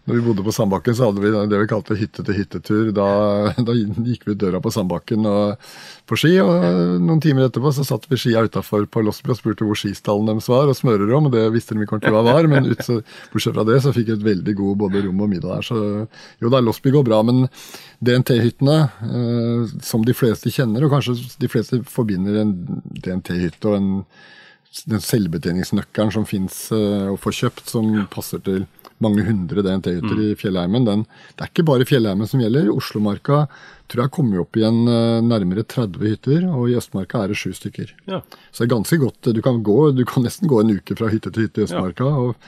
Når 0.05 0.13
vi 0.15 0.21
bodde 0.21 0.45
på 0.45 0.53
Sandbakken, 0.55 0.95
så 0.95 1.09
hadde 1.09 1.25
vi 1.25 1.33
det 1.49 1.63
vi 1.65 1.71
kalte 1.73 1.97
hytte 1.99 2.23
til 2.29 2.37
hyttetur. 2.43 2.93
Da, 2.95 3.09
da 3.57 3.73
gikk 3.73 4.29
vi 4.29 4.37
ut 4.37 4.43
døra 4.45 4.61
på 4.63 4.71
Sandbakken 4.77 5.25
og, 5.27 5.57
på 6.05 6.19
ski, 6.21 6.35
og 6.43 7.01
noen 7.01 7.21
timer 7.25 7.47
etterpå 7.47 7.71
så 7.73 7.85
satt 7.87 8.05
vi 8.11 8.19
skia 8.21 8.43
utafor 8.45 8.85
på 8.93 9.01
Losby 9.05 9.33
og 9.33 9.39
spurte 9.39 9.65
hvor 9.65 9.79
skistallen 9.79 10.29
deres 10.29 10.51
var, 10.53 10.69
og 10.69 10.77
smørerom, 10.77 11.31
og 11.31 11.33
det 11.33 11.47
visste 11.55 11.77
de 11.77 11.85
ikke 11.85 11.97
ordentlig 11.97 12.13
hva 12.13 12.23
var. 12.27 12.49
Men 12.51 12.69
ut, 12.69 12.85
så, 12.85 12.99
bortsett 13.33 13.57
fra 13.57 13.65
det 13.71 13.79
så 13.85 13.95
fikk 13.97 14.13
jeg 14.13 14.21
et 14.21 14.27
veldig 14.27 14.57
god 14.59 14.79
både 14.85 15.05
rom 15.07 15.25
og 15.25 15.33
middag 15.33 15.55
der. 15.55 15.67
Så 15.71 16.45
jo 16.45 16.53
da, 16.53 16.61
Losby 16.61 16.93
går 16.93 17.09
bra. 17.09 17.23
Men 17.25 17.47
DNT-hyttene, 18.05 18.79
eh, 19.09 19.75
som 19.89 20.05
de 20.05 20.17
fleste 20.17 20.53
kjenner, 20.53 20.85
og 20.85 20.93
kanskje 20.93 21.17
de 21.41 21.53
fleste 21.53 21.81
forbinder 21.89 22.43
en 22.43 22.55
DNT-hytte 23.01 23.73
og 23.73 23.81
en 23.81 23.93
den 24.91 24.99
selvbetjeningsnøkkelen 24.99 26.11
som 26.11 26.25
fins 26.27 26.57
å 26.75 27.15
få 27.23 27.31
kjøpt, 27.31 27.69
som 27.71 27.93
passer 28.11 28.41
til 28.43 28.65
mange 29.03 29.25
hundre 29.27 29.63
DNT-hytter 29.65 30.21
i 30.23 30.33
Fjellheimen, 30.39 30.87
den, 30.87 31.05
det 31.35 31.47
er 31.47 31.53
ikke 31.53 31.67
bare 31.67 31.87
Fjellheimen 31.89 32.29
som 32.31 32.43
gjelder. 32.43 32.71
Oslomarka 32.73 33.45
tror 33.91 34.05
jeg 34.05 34.15
kommer 34.17 34.43
opp 34.43 34.57
igjen 34.59 34.85
eh, 34.89 35.25
nærmere 35.25 35.65
30 35.69 36.07
hytter, 36.09 36.47
og 36.51 36.71
i 36.71 36.77
Østmarka 36.79 37.25
er 37.25 37.33
det 37.33 37.41
sju 37.41 37.51
stykker. 37.57 37.93
Ja. 38.11 38.23
Så 38.51 38.63
det 38.63 38.69
er 38.69 38.77
ganske 38.77 39.01
godt. 39.03 39.33
Du 39.37 39.43
kan, 39.45 39.61
gå, 39.67 39.79
du 39.97 40.05
kan 40.09 40.25
nesten 40.25 40.51
gå 40.51 40.63
en 40.63 40.73
uke 40.79 40.97
fra 40.99 41.11
hytte 41.13 41.33
til 41.35 41.49
hytte 41.49 41.63
i 41.63 41.69
Østmarka. 41.69 42.09
og 42.09 42.39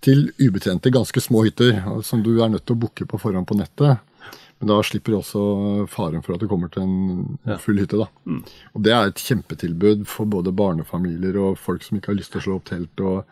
til 0.00 0.30
ubetjente, 0.40 0.88
ganske 0.88 1.20
små 1.20 1.42
hytter, 1.44 1.76
som 2.06 2.22
du 2.24 2.38
er 2.40 2.48
nødt 2.48 2.64
til 2.64 2.72
å 2.72 2.80
booke 2.86 3.04
på 3.04 3.18
forhånd 3.20 3.44
på 3.48 3.56
nettet. 3.58 4.00
Men 4.60 4.70
da 4.72 4.78
slipper 4.84 5.12
du 5.12 5.18
også 5.18 5.42
faren 5.88 6.24
for 6.24 6.36
at 6.36 6.42
du 6.42 6.48
kommer 6.48 6.72
til 6.72 6.84
en 6.84 7.58
full 7.60 7.80
hytte. 7.80 8.00
da. 8.00 8.08
Og 8.74 8.82
Det 8.84 8.92
er 8.92 9.08
et 9.08 9.22
kjempetilbud 9.24 10.06
for 10.08 10.28
både 10.28 10.52
barnefamilier 10.56 11.36
og 11.40 11.58
folk 11.60 11.84
som 11.84 11.96
ikke 11.96 12.12
har 12.12 12.18
lyst 12.18 12.32
til 12.32 12.42
å 12.42 12.44
slå 12.46 12.56
opp 12.58 12.68
telt, 12.68 13.00
og 13.00 13.24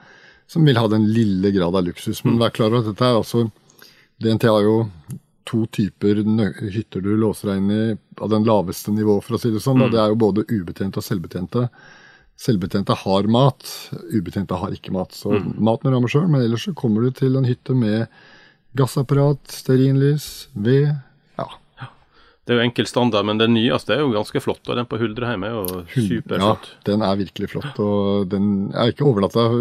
som 0.48 0.64
vil 0.64 0.80
ha 0.80 0.86
den 0.88 1.04
lille 1.12 1.52
grad 1.52 1.76
av 1.76 1.84
luksus. 1.84 2.22
Men 2.24 2.40
vær 2.40 2.54
klar 2.56 2.72
over 2.72 2.80
at 2.80 2.92
dette 2.92 3.04
er 3.04 3.20
altså 3.20 3.50
DNT 4.24 4.48
har 4.48 4.64
jo 4.64 4.76
to 5.48 5.64
typer 5.72 6.20
hytter 6.74 7.00
du 7.04 7.14
låser 7.16 7.50
deg 7.52 7.62
inn 7.62 7.70
i 7.72 7.84
av 8.20 8.28
den 8.32 8.44
laveste 8.46 8.92
nivå, 8.92 9.18
for 9.24 9.36
å 9.36 9.40
si 9.40 9.50
det 9.54 9.62
sånn. 9.64 9.80
da. 9.80 9.88
Det 9.92 10.00
er 10.02 10.12
jo 10.12 10.20
både 10.20 10.44
ubetjente 10.50 11.00
og 11.00 11.06
selvbetjente. 11.06 11.68
Selvbetjente 12.38 12.94
har 13.00 13.26
mat, 13.32 13.64
ubetjente 14.14 14.54
har 14.60 14.74
ikke 14.76 14.92
mat. 14.94 15.16
Så 15.16 15.32
maten 15.58 15.90
rammer 15.94 16.12
sjøl, 16.12 16.28
men 16.30 16.44
ellers 16.44 16.68
så 16.68 16.74
kommer 16.78 17.02
du 17.08 17.10
til 17.18 17.34
en 17.40 17.48
hytte 17.48 17.74
med 17.74 18.06
gassapparat, 18.78 19.40
stearinlys, 19.50 20.48
ved. 20.54 20.92
Ja, 21.38 21.48
Det 22.46 22.54
er 22.54 22.60
jo 22.60 22.64
enkel 22.68 22.86
standard, 22.88 23.26
men 23.28 23.36
den 23.40 23.52
nyeste 23.56 23.92
er 23.96 23.98
jo 24.04 24.12
ganske 24.14 24.40
flott, 24.40 24.62
og 24.70 24.78
den 24.78 24.86
på 24.88 24.96
Huldreheim 25.00 25.42
er 25.44 25.50
jo 25.56 25.64
ja, 25.82 26.04
superflott. 26.06 26.70
den 26.86 27.02
er 27.04 27.18
virkelig 27.20 27.50
flott. 27.52 27.80
og 27.84 28.28
den, 28.32 28.46
Jeg 28.72 28.78
har 28.80 28.92
ikke 28.94 29.08
overlatt 29.08 29.34
deg 29.36 29.58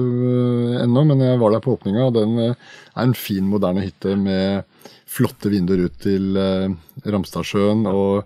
ennå, 0.86 1.04
men 1.10 1.20
jeg 1.26 1.40
var 1.42 1.52
der 1.56 1.64
på 1.66 1.74
åpninga. 1.76 2.06
og 2.08 2.14
Den 2.16 2.38
øh, 2.40 2.54
er 2.96 3.04
en 3.04 3.14
fin, 3.18 3.44
moderne 3.50 3.84
hytte 3.84 4.16
med 4.16 4.64
flotte 5.18 5.52
vinduer 5.54 5.88
ut 5.88 5.98
til 6.04 6.38
eh, 6.38 6.76
Ramstadsjøen. 7.08 7.86
Og 7.90 8.24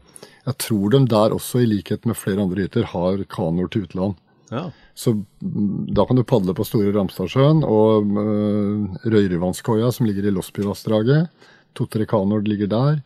jeg 0.48 0.58
tror 0.66 0.92
de 0.94 1.06
der 1.12 1.36
også, 1.38 1.64
i 1.64 1.70
likhet 1.70 2.06
med 2.10 2.20
flere 2.20 2.44
andre 2.44 2.68
hytter, 2.68 2.90
har 2.94 3.24
kanoer 3.32 3.72
til 3.72 3.88
utland. 3.88 4.20
Ja. 4.52 4.68
Så 4.94 5.14
mm, 5.16 5.88
da 5.96 6.06
kan 6.06 6.20
du 6.20 6.28
padle 6.28 6.56
på 6.58 6.66
Store 6.68 6.92
Ramstadsjøen 6.96 7.64
og 7.64 8.12
eh, 8.20 9.08
Røyrevannskoia, 9.14 9.92
som 9.96 10.10
ligger 10.10 10.28
i 10.28 10.36
Losbyvassdraget. 10.36 11.48
To-tre 11.80 12.08
kanoer 12.10 12.44
ligger 12.46 12.72
der. 12.72 13.02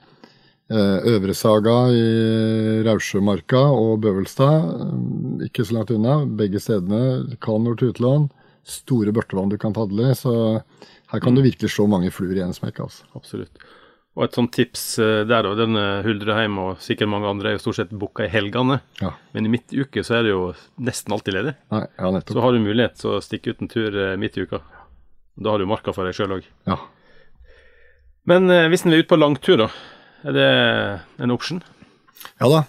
Eh, 0.66 0.98
Øvresaga 1.14 1.76
i 1.94 2.82
Rausjømarka 2.88 3.62
og 3.70 4.00
Bøvelstad, 4.02 4.66
eh, 4.82 5.46
ikke 5.46 5.66
så 5.66 5.78
langt 5.78 5.94
unna. 5.94 6.24
Begge 6.26 6.60
stedene 6.60 7.38
kanoer 7.38 7.78
til 7.78 7.94
utland. 7.94 8.32
Store 8.66 9.14
børtevann 9.14 9.52
du 9.54 9.60
kan 9.62 9.74
padle 9.78 10.10
i. 10.10 10.18
Så 10.18 10.64
her 11.16 11.24
kan 11.24 11.36
du 11.38 11.44
virkelig 11.46 11.72
slå 11.74 11.88
mange 11.90 12.12
fluer 12.14 12.38
i 12.38 12.46
en 12.46 12.56
smekk. 12.56 12.84
altså. 12.86 13.08
Absolutt. 13.18 13.66
Og 14.16 14.24
et 14.24 14.38
sånt 14.38 14.54
tips 14.56 14.84
eh, 15.04 15.22
der, 15.28 15.48
og 15.50 15.58
den 15.60 15.76
eh, 15.76 16.06
Huldreheim 16.06 16.56
og 16.64 16.78
sikkert 16.84 17.12
mange 17.12 17.28
andre 17.28 17.52
er 17.52 17.58
jo 17.58 17.64
stort 17.66 17.82
sett 17.82 17.92
booka 17.92 18.24
i 18.24 18.32
helgene. 18.32 18.78
Ja. 19.02 19.12
Men 19.36 19.48
i 19.48 19.52
midtuke 19.52 20.06
så 20.08 20.20
er 20.20 20.28
det 20.28 20.32
jo 20.32 20.44
nesten 20.80 21.16
alltid 21.16 21.36
ledig. 21.36 21.56
Nei, 21.76 21.82
ja, 22.00 22.12
Så 22.24 22.44
har 22.46 22.56
du 22.56 22.64
mulighet 22.64 22.96
til 23.02 23.18
å 23.18 23.24
stikke 23.24 23.52
ut 23.52 23.66
en 23.66 23.72
tur 23.72 23.92
eh, 23.92 24.16
midt 24.20 24.40
i 24.40 24.46
uka. 24.48 24.62
Da 25.36 25.52
har 25.52 25.60
du 25.60 25.68
marka 25.68 25.92
for 25.96 26.08
deg 26.08 26.16
sjøl 26.16 26.38
òg. 26.38 26.48
Ja. 26.70 26.80
Men 28.32 28.48
eh, 28.50 28.70
hvis 28.72 28.86
en 28.86 28.96
vil 28.96 29.04
ut 29.04 29.12
på 29.12 29.20
langtur, 29.20 29.66
da. 29.66 29.68
Er 30.26 30.38
det 30.38 30.48
en 31.22 31.36
option? 31.36 31.60
ja 32.40 32.48
da. 32.50 32.64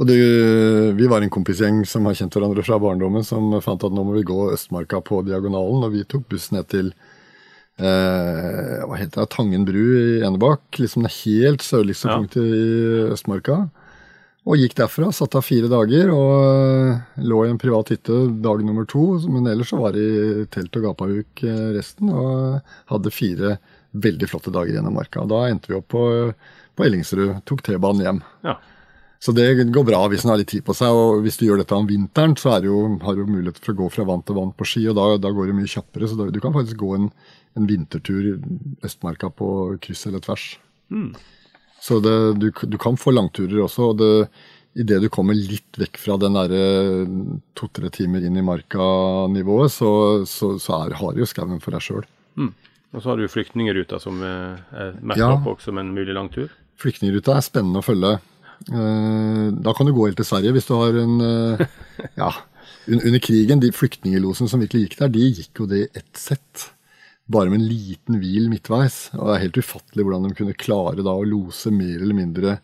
Og 0.00 0.06
det, 0.08 0.16
vi 0.96 1.06
var 1.10 1.22
en 1.22 1.30
kompisgjeng 1.30 1.82
som 1.86 2.06
har 2.08 2.16
kjent 2.16 2.34
hverandre 2.34 2.62
fra 2.64 2.78
barndommen, 2.80 3.22
som 3.26 3.52
fant 3.62 3.84
at 3.84 3.92
nå 3.94 4.02
må 4.06 4.16
vi 4.16 4.24
gå 4.26 4.38
Østmarka 4.54 5.02
på 5.04 5.20
diagonalen, 5.26 5.84
og 5.84 5.92
vi 5.94 6.06
tok 6.08 6.24
buss 6.32 6.48
ned 6.54 6.70
til 6.72 6.88
hva 7.82 8.96
heter 8.98 9.22
det, 9.22 9.28
Tangen 9.34 9.64
bru 9.68 9.80
i 9.82 10.22
Enebakk, 10.26 10.78
liksom 10.78 11.06
det 11.06 11.14
helt 11.24 11.64
sørligste 11.66 12.08
Ja. 12.10 12.18
punktet 12.18 12.42
i 12.46 13.12
Østmarka. 13.14 13.68
Og 14.42 14.58
gikk 14.58 14.74
derfra, 14.74 15.12
satt 15.14 15.36
av 15.38 15.44
fire 15.46 15.68
dager 15.70 16.10
og 16.10 16.32
eh, 16.42 17.20
lå 17.22 17.44
i 17.46 17.50
en 17.52 17.60
privat 17.62 17.92
hytte 17.94 18.16
dag 18.42 18.64
nummer 18.66 18.84
to. 18.90 19.20
Men 19.30 19.46
ellers 19.46 19.70
så 19.70 19.78
var 19.78 19.92
det 19.94 20.02
i 20.02 20.46
telt 20.50 20.74
og 20.80 20.82
gapahuk 20.88 21.44
eh, 21.46 21.68
resten, 21.76 22.10
og 22.10 22.58
hadde 22.90 23.12
fire 23.14 23.58
veldig 23.94 24.26
flotte 24.32 24.50
dager 24.50 24.74
gjennom 24.74 24.96
marka. 24.98 25.22
Da 25.30 25.44
endte 25.46 25.70
vi 25.70 25.78
opp 25.78 25.86
på, 25.94 26.02
på 26.74 26.84
Ellingsrud, 26.88 27.44
tok 27.46 27.62
T-banen 27.62 28.02
hjem. 28.02 28.20
Ja. 28.42 28.56
Så 29.22 29.30
det 29.30 29.46
går 29.70 29.84
bra 29.86 30.00
hvis 30.10 30.24
en 30.26 30.32
har 30.32 30.40
litt 30.40 30.50
tid 30.50 30.64
på 30.66 30.74
seg. 30.74 30.90
Og 30.90 31.20
hvis 31.22 31.38
du 31.38 31.44
gjør 31.46 31.62
dette 31.62 31.78
om 31.78 31.86
vinteren, 31.86 32.34
så 32.34 32.56
det 32.58 32.66
jo, 32.66 32.80
har 33.04 33.14
du 33.14 33.22
mulighet 33.30 33.62
for 33.62 33.76
å 33.76 33.84
gå 33.84 33.90
fra 33.94 34.08
vann 34.08 34.24
til 34.26 34.34
vann 34.40 34.50
på 34.58 34.66
ski, 34.66 34.88
og 34.90 34.98
da, 34.98 35.04
da 35.22 35.30
går 35.30 35.52
det 35.52 35.54
mye 35.60 35.70
kjappere. 35.70 36.10
Så 36.10 36.18
da, 36.18 36.26
du 36.34 36.40
kan 36.42 36.56
faktisk 36.56 36.82
gå 36.82 36.96
en, 36.98 37.12
en 37.56 37.66
vintertur 37.68 38.22
i 38.30 38.34
Østmarka 38.86 39.28
på 39.30 39.48
kryss 39.82 40.06
eller 40.08 40.22
tvers. 40.24 40.58
Så 41.82 41.98
det, 42.04 42.14
du, 42.40 42.50
du 42.52 42.78
kan 42.78 42.96
få 43.00 43.12
langturer 43.14 43.64
også. 43.66 43.90
og 43.92 43.98
det 44.02 44.28
Idet 44.72 45.02
du 45.04 45.08
kommer 45.12 45.36
litt 45.36 45.76
vekk 45.76 45.98
fra 46.00 46.14
den 46.16 46.32
derre 46.32 46.60
to-tre 47.60 47.90
timer 47.92 48.22
inn 48.24 48.38
i 48.40 48.44
marka-nivået, 48.46 49.68
så, 49.74 49.90
så, 50.24 50.54
så 50.56 50.78
er, 50.86 50.94
har 50.96 51.18
jo 51.20 51.26
skauen 51.28 51.60
for 51.60 51.76
deg 51.76 51.84
sjøl. 51.84 52.06
Og 52.40 52.96
så 53.02 53.10
har 53.10 53.20
du 53.20 53.26
flyktningruta 53.28 53.98
som 54.00 54.22
eh, 54.24 54.56
er 54.72 54.94
merka 55.04 55.20
Ja. 55.20 55.28
opp 55.36 55.50
også 55.52 55.68
som 55.68 55.80
en 55.82 55.90
mulig 55.92 56.14
langtur. 56.16 56.48
Flyktningruta 56.80 57.34
er 57.36 57.44
spennende 57.44 57.82
å 57.82 57.84
følge. 57.84 58.14
Eh, 58.72 59.46
Da 59.60 59.74
kan 59.76 59.88
du 59.88 59.92
gå 59.92 60.06
helt 60.08 60.16
til 60.22 60.28
Sverige 60.30 60.54
hvis 60.56 60.70
du 60.70 60.74
har 60.78 60.96
en 61.04 61.20
eh, 61.28 61.66
Ja, 62.22 62.30
under 62.88 63.20
krigen, 63.28 63.60
de 63.60 63.74
flyktningelosene 63.76 64.48
som 64.48 64.64
virkelig 64.64 64.86
gikk 64.86 64.96
der, 65.04 65.12
de 65.12 65.28
gikk 65.36 65.60
jo 65.60 65.68
det 65.68 65.82
i 65.84 65.90
ett 66.00 66.16
sett. 66.16 66.70
Bare 67.30 67.50
med 67.52 67.60
en 67.60 67.68
liten 67.68 68.18
hvil 68.20 68.48
midtveis. 68.50 69.10
Og 69.14 69.28
det 69.28 69.34
er 69.36 69.44
helt 69.46 69.60
ufattelig 69.62 70.06
hvordan 70.06 70.26
de 70.28 70.36
kunne 70.38 70.56
klare 70.58 71.04
da 71.06 71.14
å 71.14 71.26
lose 71.26 71.70
mer 71.74 72.00
eller 72.00 72.18
mindre 72.18 72.56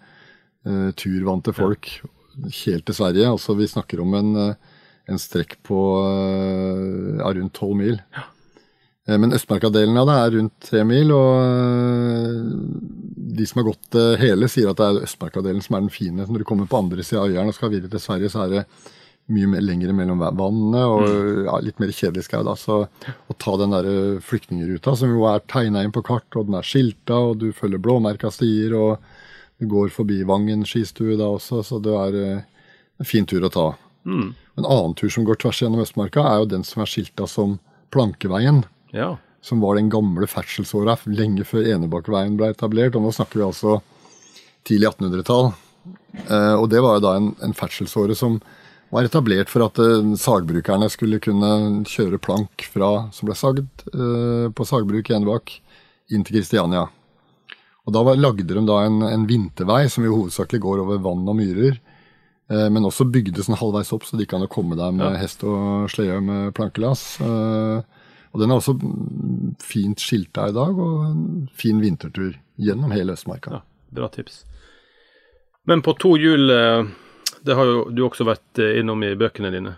eh, 0.66 0.88
turvante 0.98 1.54
folk 1.56 1.92
helt 2.64 2.84
til 2.86 2.94
Sverige. 2.98 3.28
Altså 3.30 3.54
vi 3.58 3.70
snakker 3.70 4.02
om 4.02 4.16
en, 4.18 4.34
eh, 4.36 4.74
en 5.08 5.20
strekk 5.22 5.56
på 5.66 5.78
eh, 6.02 7.22
ja, 7.22 7.30
rundt 7.38 7.54
tolv 7.56 7.78
mil. 7.78 8.00
Eh, 9.08 9.16
Men 9.16 9.32
Østmarka-delen 9.32 9.96
av 9.96 10.10
det 10.10 10.18
er 10.18 10.34
rundt 10.36 10.58
tre 10.68 10.84
mil, 10.84 11.14
og 11.16 11.30
eh, 11.46 12.36
de 13.38 13.46
som 13.46 13.62
har 13.62 13.70
gått 13.70 13.90
det 13.94 14.06
hele, 14.20 14.50
sier 14.50 14.70
at 14.72 14.82
det 14.82 14.90
er 14.90 15.02
Østmarka-delen 15.06 15.62
som 15.64 15.78
er 15.78 15.86
den 15.86 15.94
fine. 15.94 16.26
Når 16.26 16.42
du 16.42 16.48
kommer 16.48 16.68
på 16.68 16.82
andre 16.82 17.06
sida 17.06 17.22
av 17.22 17.30
Øyeren 17.30 17.48
og 17.48 17.56
skal 17.56 17.72
videre 17.72 17.94
til 17.94 18.02
Sverige, 18.04 18.30
så 18.34 18.44
er 18.44 18.54
det 18.56 18.64
mye 19.28 19.48
mer 19.52 19.60
lengre 19.64 19.92
mellom 19.92 20.22
vannene 20.22 20.82
og 20.88 21.02
ja, 21.46 21.56
litt 21.60 21.78
mer 21.82 21.90
kjedelig 21.92 22.24
skau. 22.28 22.44
Så 22.56 22.78
å 22.88 23.36
ta 23.36 23.56
den 23.60 23.74
der 23.76 23.88
flyktningruta, 24.24 24.94
som 24.96 25.12
jo 25.12 25.26
er 25.28 25.42
tegna 25.50 25.82
inn 25.84 25.92
på 25.92 26.02
kart, 26.06 26.28
og 26.38 26.48
den 26.48 26.56
er 26.58 26.64
skilta, 26.66 27.18
og 27.30 27.38
du 27.42 27.50
følger 27.52 27.82
blåmerka 27.84 28.30
stier, 28.32 28.72
og 28.78 29.02
du 29.60 29.66
går 29.68 29.90
forbi 29.92 30.22
Vangen 30.28 30.64
skistue 30.68 31.16
da 31.20 31.28
også, 31.34 31.60
så 31.66 31.80
det 31.82 31.92
er 31.98 32.18
eh, 32.22 32.42
en 33.02 33.08
fin 33.08 33.26
tur 33.28 33.44
å 33.44 33.52
ta. 33.52 33.68
En 34.08 34.64
annen 34.64 34.94
tur 34.96 35.10
som 35.12 35.26
går 35.28 35.36
tvers 35.42 35.58
gjennom 35.60 35.82
Østmarka, 35.84 36.22
er 36.24 36.40
jo 36.40 36.48
den 36.54 36.64
som 36.64 36.80
er 36.82 36.88
skilta 36.88 37.26
som 37.28 37.58
Plankeveien 37.92 38.62
Ja. 38.94 39.16
som 39.44 39.60
var 39.60 39.76
den 39.76 39.90
gamle 39.92 40.26
ferdselsåra 40.30 40.96
lenge 41.06 41.44
før 41.44 41.66
Enebakkveien 41.74 42.36
ble 42.40 42.48
etablert. 42.54 42.96
Og 42.96 43.04
nå 43.04 43.12
snakker 43.12 43.40
vi 43.42 43.46
altså 43.46 43.78
tidlig 44.64 44.88
1800-tall. 44.94 45.50
Eh, 46.28 46.54
og 46.56 46.68
det 46.72 46.80
var 46.84 46.96
jo 46.98 47.04
da 47.04 47.12
en, 47.18 47.28
en 47.44 47.54
ferdselsåre 47.56 48.16
som 48.18 48.38
var 48.94 49.04
etablert 49.04 49.50
for 49.52 49.66
at 49.66 49.80
eh, 49.82 50.12
sagbrukerne 50.20 50.88
skulle 50.92 51.20
kunne 51.22 51.50
kjøre 51.88 52.20
plank 52.22 52.64
fra, 52.72 53.08
som 53.12 53.28
ble 53.28 53.36
sagd 53.38 53.66
eh, 53.92 54.48
på 54.52 54.68
sagbruk 54.68 55.10
i 55.10 55.16
Enebakk, 55.18 55.52
inn 56.14 56.24
til 56.24 56.38
Kristiania. 56.38 56.86
Og 57.88 57.94
Da 57.96 58.02
var, 58.04 58.20
lagde 58.20 58.44
de 58.44 58.64
da 58.68 58.82
en, 58.84 59.00
en, 59.04 59.28
vintervei 59.28 59.86
som 59.88 60.04
jo 60.04 60.16
hovedsakelig 60.16 60.60
går 60.60 60.82
over 60.82 61.00
vann 61.04 61.28
og 61.28 61.36
myrer. 61.38 61.78
Eh, 62.52 62.68
men 62.72 62.84
også 62.84 63.08
bygde 63.08 63.44
sånn 63.44 63.56
halvveis 63.60 63.92
opp, 63.96 64.04
så 64.08 64.20
de 64.20 64.28
kan 64.28 64.44
å 64.44 64.50
komme 64.50 64.76
der 64.76 64.92
med 64.92 65.14
ja. 65.14 65.22
hest 65.22 65.44
og 65.44 65.88
slede 65.92 66.20
med 66.24 66.52
plankelass. 66.56 67.04
Eh, 67.24 67.80
og 68.28 68.42
den 68.42 68.52
er 68.52 68.60
også 68.60 68.76
fint 69.64 70.04
skilta 70.04 70.50
i 70.50 70.56
dag, 70.56 70.76
og 70.76 71.04
en 71.06 71.48
fin 71.56 71.80
vintertur 71.80 72.36
gjennom 72.60 72.92
hele 72.92 73.16
Østmarka. 73.16 73.56
Ja, 73.56 73.62
bra 74.00 74.08
tips. 74.12 74.42
Men 75.68 75.80
på 75.84 75.96
to 76.00 76.14
hjul, 76.20 76.52
eh, 76.52 76.88
det 77.48 77.56
har 77.56 77.68
jo 77.68 77.84
du 77.90 78.04
også 78.06 78.26
vært 78.28 78.60
eh, 78.62 78.78
innom 78.82 79.02
i 79.06 79.14
bøkene 79.18 79.52
dine. 79.54 79.76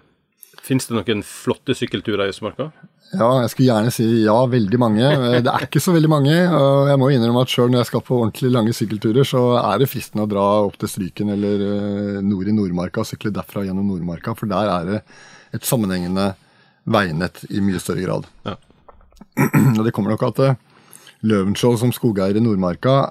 Fins 0.60 0.88
det 0.88 0.96
noen 0.96 1.22
flotte 1.26 1.74
sykkelturer 1.76 2.26
i 2.26 2.34
Østmarka? 2.34 2.68
Ja, 3.10 3.28
jeg 3.42 3.50
skulle 3.50 3.70
gjerne 3.72 3.92
si 3.94 4.06
ja, 4.22 4.36
veldig 4.50 4.78
mange. 4.82 5.06
Eh, 5.06 5.38
det 5.44 5.52
er 5.52 5.66
ikke 5.66 5.82
så 5.82 5.94
veldig 5.94 6.10
mange. 6.10 6.34
og 6.34 6.90
Jeg 6.90 7.00
må 7.00 7.10
innrømme 7.14 7.44
at 7.46 7.52
sjøl 7.52 7.70
når 7.72 7.84
jeg 7.84 7.90
skal 7.92 8.04
på 8.06 8.20
ordentlig 8.20 8.52
lange 8.54 8.74
sykkelturer, 8.76 9.26
så 9.26 9.44
er 9.62 9.82
det 9.82 9.90
fristende 9.90 10.26
å 10.26 10.30
dra 10.30 10.46
opp 10.66 10.78
til 10.80 10.92
Stryken 10.92 11.34
eller 11.36 11.66
nord 12.26 12.50
i 12.50 12.56
Nordmarka 12.56 13.04
og 13.04 13.10
sykle 13.10 13.34
derfra 13.34 13.64
gjennom 13.66 13.88
Nordmarka, 13.90 14.34
for 14.38 14.50
der 14.50 14.72
er 14.74 14.90
det 14.90 15.04
et 15.56 15.66
sammenhengende 15.66 16.32
veinett 16.90 17.44
i 17.50 17.62
mye 17.62 17.80
større 17.82 18.06
grad. 18.06 18.28
Ja. 18.46 18.58
Og 19.78 19.82
det 19.84 19.92
kommer 19.94 20.14
nok 20.14 20.22
at 20.30 20.40
Løvenskiold 21.26 21.80
som 21.82 21.90
skogeier 21.92 22.38
i 22.38 22.42
Nordmarka 22.42 23.10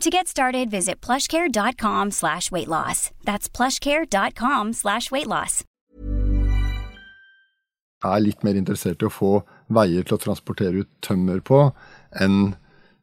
To 0.00 0.10
get 0.10 0.28
started, 0.28 0.70
visit 0.70 1.00
plushcare.com 1.00 2.12
slash 2.12 2.52
weight 2.52 2.68
loss. 2.68 3.10
That's 3.24 3.48
plushcare.com 3.48 4.72
slash 4.72 5.10
weight 5.10 5.26
loss. 5.26 5.64
Jeg 7.98 8.14
er 8.14 8.22
litt 8.22 8.44
mer 8.46 8.54
interessert 8.54 9.02
i 9.02 9.08
å 9.08 9.10
få 9.10 9.32
veier 9.74 10.06
til 10.06 10.14
å 10.14 10.20
transportere 10.22 10.84
ut 10.84 10.90
tømmer 11.02 11.40
på 11.42 11.64
enn 12.22 12.52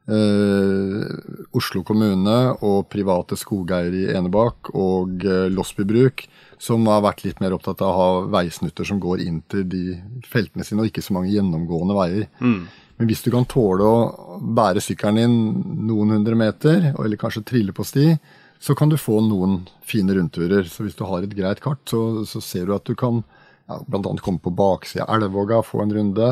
eh, 0.08 1.10
Oslo 1.52 1.84
kommune 1.84 2.38
og 2.64 2.88
private 2.88 3.36
skogeiere 3.36 4.06
i 4.06 4.16
Enebakk 4.16 4.72
og 4.72 5.28
eh, 5.28 5.50
Losby 5.52 5.84
Bruk, 5.90 6.24
som 6.64 6.88
har 6.88 7.04
vært 7.04 7.26
litt 7.28 7.44
mer 7.44 7.58
opptatt 7.58 7.84
av 7.84 7.92
å 7.92 8.00
ha 8.00 8.24
veisnutter 8.38 8.88
som 8.88 9.04
går 9.04 9.26
inn 9.28 9.44
til 9.52 9.68
de 9.68 10.00
feltene 10.32 10.64
sine, 10.64 10.80
og 10.86 10.94
ikke 10.94 11.04
så 11.04 11.20
mange 11.20 11.36
gjennomgående 11.36 12.00
veier. 12.00 12.32
Mm. 12.40 12.64
Men 12.98 13.10
hvis 13.10 13.24
du 13.26 13.32
kan 13.34 13.48
tåle 13.50 13.86
å 13.86 14.40
bære 14.40 14.84
sykkelen 14.84 15.20
din 15.20 15.88
noen 15.90 16.16
hundre 16.16 16.38
meter, 16.40 16.92
eller 16.94 17.20
kanskje 17.20 17.44
trille 17.48 17.76
på 17.76 17.84
sti, 17.88 18.14
så 18.62 18.76
kan 18.78 18.90
du 18.90 18.98
få 18.98 19.20
noen 19.26 19.66
fine 19.86 20.16
rundturer. 20.16 20.64
Så 20.72 20.86
hvis 20.86 20.96
du 20.96 21.04
har 21.08 21.26
et 21.26 21.36
greit 21.36 21.60
kart, 21.64 21.84
så, 21.90 22.24
så 22.28 22.42
ser 22.44 22.68
du 22.68 22.76
at 22.76 22.88
du 22.88 22.96
kan 22.98 23.20
ja, 23.68 23.82
bl.a. 23.84 24.16
komme 24.24 24.40
på 24.40 24.54
baksida 24.56 25.10
av 25.10 25.20
Elvåga, 25.20 25.60
få 25.66 25.84
en 25.84 25.94
runde. 25.98 26.30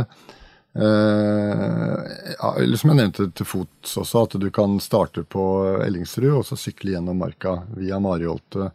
Eh, 0.73 1.97
ja, 2.37 2.53
eller 2.57 2.79
som 2.79 2.93
jeg 2.93 3.01
nevnte 3.01 3.27
til 3.35 3.49
fots 3.49 3.97
også, 4.01 4.23
at 4.25 4.39
du 4.41 4.47
kan 4.53 4.79
starte 4.81 5.25
på 5.27 5.43
Ellingsrud 5.83 6.31
og 6.39 6.47
så 6.47 6.57
sykle 6.57 6.95
gjennom 6.95 7.19
marka 7.21 7.59
via 7.75 7.99
Mariholte 8.01 8.71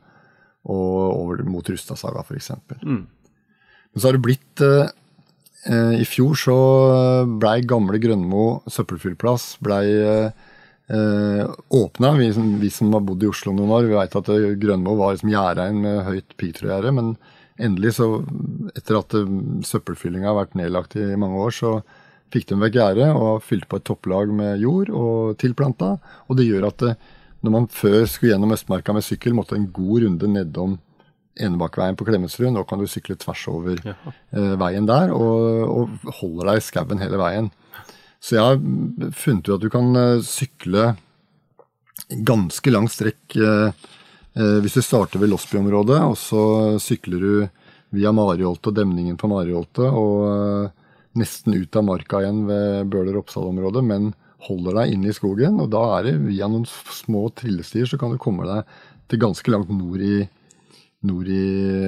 og 0.68 0.98
over 1.08 1.40
mot 1.48 1.66
Rustadsaga 1.72 2.22
f.eks. 2.26 2.52
Mm. 2.84 3.02
Men 3.08 4.02
så 4.02 4.10
har 4.10 4.18
det 4.18 4.26
blitt 4.26 4.48
Eh, 4.62 4.88
I 5.66 6.04
fjor 6.06 6.36
så 6.38 6.54
blei 7.42 7.58
gamle 7.66 7.98
Grønmo 8.00 8.62
søppelfyllplass 8.70 9.56
blei 9.64 9.82
eh, 9.98 11.42
åpna. 11.68 12.12
Vi, 12.16 12.28
vi, 12.62 12.70
som 12.70 12.94
har 12.94 13.02
bodd 13.04 13.26
i 13.26 13.28
Oslo 13.28 13.52
noen 13.52 13.74
år, 13.74 13.88
vi 13.88 13.98
veit 13.98 14.14
at 14.16 14.30
Grønmo 14.62 14.94
var 15.00 15.16
liksom 15.16 15.32
gjerdein 15.34 15.82
med 15.82 16.04
høyt 16.06 16.36
piggtrådgjerde. 16.40 16.94
Men 16.94 17.10
endelig, 17.58 17.96
så 17.98 18.08
etter 18.78 19.00
at 19.00 19.16
eh, 19.18 19.38
søppelfyllinga 19.66 20.30
har 20.30 20.38
vært 20.38 20.58
nedlagt 20.58 20.96
i 20.98 21.10
mange 21.18 21.42
år, 21.42 21.54
så 21.54 21.74
fikk 22.32 22.50
de 22.50 22.58
vekk 22.60 22.76
gjerdet 22.78 23.08
og 23.16 23.44
fylte 23.44 23.68
på 23.70 23.80
et 23.80 23.86
topplag 23.88 24.32
med 24.34 24.60
jord 24.62 24.92
og 24.92 25.38
tilplanta. 25.40 25.96
Og 26.28 26.38
det 26.38 26.48
gjør 26.48 26.68
at 26.70 26.84
eh, 26.86 26.98
når 27.44 27.54
man 27.54 27.70
før 27.70 28.02
skulle 28.06 28.34
gjennom 28.34 28.54
Østmarka 28.54 28.94
med 28.94 29.06
sykkel, 29.06 29.36
måtte 29.36 29.58
en 29.58 29.68
god 29.74 30.04
runde 30.04 30.30
nedom 30.30 30.78
Enebakkveien 31.38 31.96
på 31.98 32.06
Klemetsrud. 32.08 32.50
Nå 32.54 32.64
kan 32.68 32.80
du 32.80 32.88
sykle 32.90 33.16
tvers 33.20 33.44
over 33.50 33.78
ja. 33.84 33.94
eh, 34.34 34.54
veien 34.60 34.88
der, 34.88 35.12
og, 35.14 35.64
og 35.68 36.14
holder 36.20 36.52
deg 36.52 36.60
i 36.60 36.66
skauen 36.68 37.02
hele 37.02 37.20
veien. 37.20 37.52
Så 38.18 38.34
jeg 38.34 38.42
har 38.44 39.12
funnet 39.14 39.46
ut 39.46 39.54
at 39.54 39.62
du 39.62 39.70
kan 39.70 39.92
uh, 39.94 40.24
sykle 40.26 40.90
ganske 42.26 42.72
langt 42.72 42.90
strekk 42.90 43.36
uh, 43.38 43.70
uh, 43.70 44.58
hvis 44.64 44.74
du 44.74 44.82
starter 44.82 45.22
ved 45.22 45.30
Losby-området, 45.30 46.00
og 46.02 46.16
så 46.18 46.42
sykler 46.82 47.22
du 47.22 47.32
via 47.94 48.10
Mariholte 48.12 48.72
og 48.72 48.80
demningen 48.80 49.16
på 49.16 49.30
Mariholtet 49.30 49.86
og 49.86 50.74
nesten 51.18 51.54
ut 51.56 51.78
av 51.78 51.86
marka 51.86 52.20
igjen 52.20 52.42
ved 52.50 52.90
Bøler-Oppsal-området, 52.92 53.84
men 53.86 54.10
holder 54.46 54.82
deg 54.82 54.94
inne 54.94 55.10
i 55.10 55.16
skogen. 55.16 55.58
Og 55.62 55.70
da 55.72 55.82
er 55.96 56.08
det 56.08 56.18
via 56.26 56.48
noen 56.50 56.66
små 56.68 57.28
trillestier 57.38 57.88
så 57.88 57.98
kan 58.00 58.12
du 58.12 58.20
komme 58.22 58.46
deg 58.48 58.76
til 59.08 59.22
ganske 59.22 59.54
langt 59.54 59.72
nord 59.72 60.02
i, 60.04 60.26
nord 61.06 61.30
i 61.30 61.44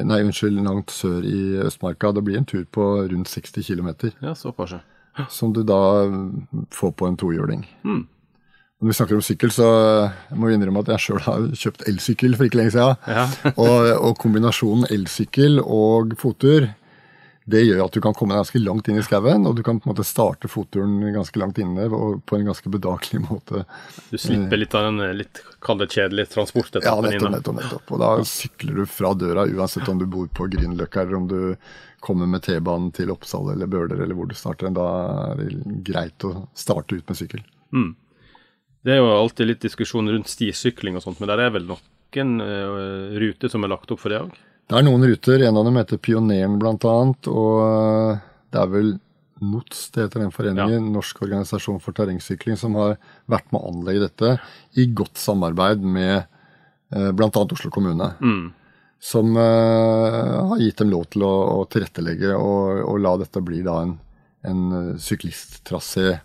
Nei, 0.07 0.21
unnskyld, 0.23 0.61
langt 0.65 0.95
sør 0.95 1.25
i 1.27 1.59
Østmarka. 1.65 2.13
Det 2.15 2.23
blir 2.27 2.39
en 2.39 2.49
tur 2.49 2.65
på 2.71 2.87
rundt 3.11 3.29
60 3.29 3.67
km. 3.67 3.91
Ja, 4.23 4.35
såpass, 4.39 4.79
ja. 4.79 5.27
Som 5.29 5.53
du 5.53 5.65
da 5.67 6.07
får 6.73 6.93
på 6.97 7.09
en 7.09 7.19
tohjuling. 7.19 7.65
Mm. 7.85 8.05
Når 8.81 8.89
vi 8.89 8.95
snakker 8.97 9.19
om 9.19 9.25
sykkel, 9.25 9.51
så 9.53 9.67
må 10.33 10.49
vi 10.49 10.55
innrømme 10.57 10.81
at 10.81 10.95
jeg 10.95 11.05
sjøl 11.05 11.25
har 11.27 11.49
kjøpt 11.53 11.83
elsykkel 11.91 12.37
for 12.39 12.49
ikke 12.49 12.61
lenge 12.63 12.73
siden. 12.73 12.95
Ja. 13.13 13.27
og, 13.67 13.91
og 13.99 14.15
kombinasjonen 14.23 14.87
elsykkel 14.95 15.61
og 15.61 16.15
fottur 16.21 16.71
det 17.51 17.63
gjør 17.65 17.83
at 17.85 17.97
du 17.97 18.01
kan 18.05 18.15
komme 18.17 18.37
ganske 18.39 18.61
langt 18.63 18.89
inn 18.91 18.99
i 19.01 19.05
skauen, 19.05 19.47
og 19.49 19.57
du 19.59 19.63
kan 19.67 19.81
på 19.81 19.89
en 19.89 19.93
måte 19.93 20.07
starte 20.07 20.49
fotturen 20.51 20.99
ganske 21.15 21.41
langt 21.41 21.59
inne 21.63 21.89
og 21.89 22.23
på 22.29 22.39
en 22.39 22.49
ganske 22.51 22.73
bedagelig 22.73 23.23
måte. 23.27 23.65
Du 24.11 24.19
slipper 24.19 24.61
litt 24.61 24.75
av 24.79 24.89
den 24.89 25.01
eh, 25.05 25.15
litt 25.23 25.43
kalde, 25.65 25.89
kjedelige 25.91 26.33
transportetappen 26.35 27.11
ja, 27.11 27.19
nettopp, 27.19 27.35
nettopp, 27.37 27.61
nettopp. 27.61 27.95
Og 27.95 28.03
da 28.03 28.11
sykler 28.29 28.83
du 28.83 28.85
fra 28.91 29.15
døra 29.19 29.47
uansett 29.51 29.89
om 29.91 30.01
du 30.01 30.07
bor 30.11 30.29
på 30.37 30.49
Grünerløkka 30.53 31.05
eller 31.05 31.21
om 31.21 31.31
du 31.31 31.41
kommer 32.01 32.29
med 32.31 32.45
T-banen 32.47 32.93
til 32.97 33.13
Oppsal 33.13 33.53
eller 33.53 33.69
Bøler 33.71 34.01
eller 34.01 34.17
hvor 34.17 34.31
du 34.31 34.37
starter. 34.39 34.73
Da 34.75 34.87
er 35.33 35.43
det 35.43 35.81
greit 35.87 36.29
å 36.29 36.47
starte 36.57 36.97
ut 36.97 37.09
med 37.11 37.19
sykkel. 37.19 37.43
Mm. 37.77 37.93
Det 38.81 38.95
er 38.95 39.03
jo 39.03 39.11
alltid 39.13 39.51
litt 39.51 39.65
diskusjon 39.67 40.09
rundt 40.09 40.31
stisykling 40.33 40.97
og 40.97 41.05
sånt, 41.05 41.21
men 41.21 41.29
der 41.29 41.43
er 41.45 41.53
vel 41.53 41.67
noen 41.69 42.39
uh, 42.41 43.19
ruter 43.21 43.53
som 43.53 43.67
er 43.67 43.75
lagt 43.75 43.93
opp 43.93 44.01
for 44.01 44.13
det 44.13 44.23
òg? 44.25 44.39
Det 44.71 44.79
er 44.79 44.87
noen 44.87 45.03
ruter. 45.03 45.43
En 45.43 45.57
av 45.59 45.65
dem 45.67 45.79
heter 45.81 45.99
Pioneren 45.99 46.59
bl.a. 46.63 46.75
Og 47.27 47.55
eh, 47.65 48.21
det 48.55 48.61
er 48.61 48.69
vel 48.71 48.93
NOTS, 49.41 49.89
det 49.95 50.05
heter 50.05 50.23
den 50.23 50.35
foreningen, 50.35 50.85
ja. 50.87 50.93
Norsk 50.95 51.23
organisasjon 51.25 51.81
for 51.83 51.97
terrengsykling, 51.97 52.59
som 52.61 52.77
har 52.79 52.99
vært 53.31 53.49
med 53.51 53.59
å 53.59 53.73
anlegge 53.73 54.05
dette 54.05 54.35
i 54.79 54.87
godt 54.95 55.19
samarbeid 55.19 55.83
med 55.83 56.15
eh, 56.21 57.11
bl.a. 57.17 57.31
Oslo 57.43 57.73
kommune. 57.75 58.13
Mm. 58.21 58.51
Som 59.01 59.33
uh, 59.33 60.53
har 60.53 60.59
gitt 60.61 60.83
dem 60.83 60.91
lov 60.93 61.07
til 61.09 61.25
å, 61.25 61.33
å 61.57 61.61
tilrettelegge 61.73 62.35
og, 62.37 62.83
og, 62.85 62.99
la 63.01 63.15
dette 63.23 63.41
bli 63.41 63.63
da 63.65 63.79
en, 63.87 63.95
en 64.45 64.67
syklisttrasé 65.01 66.19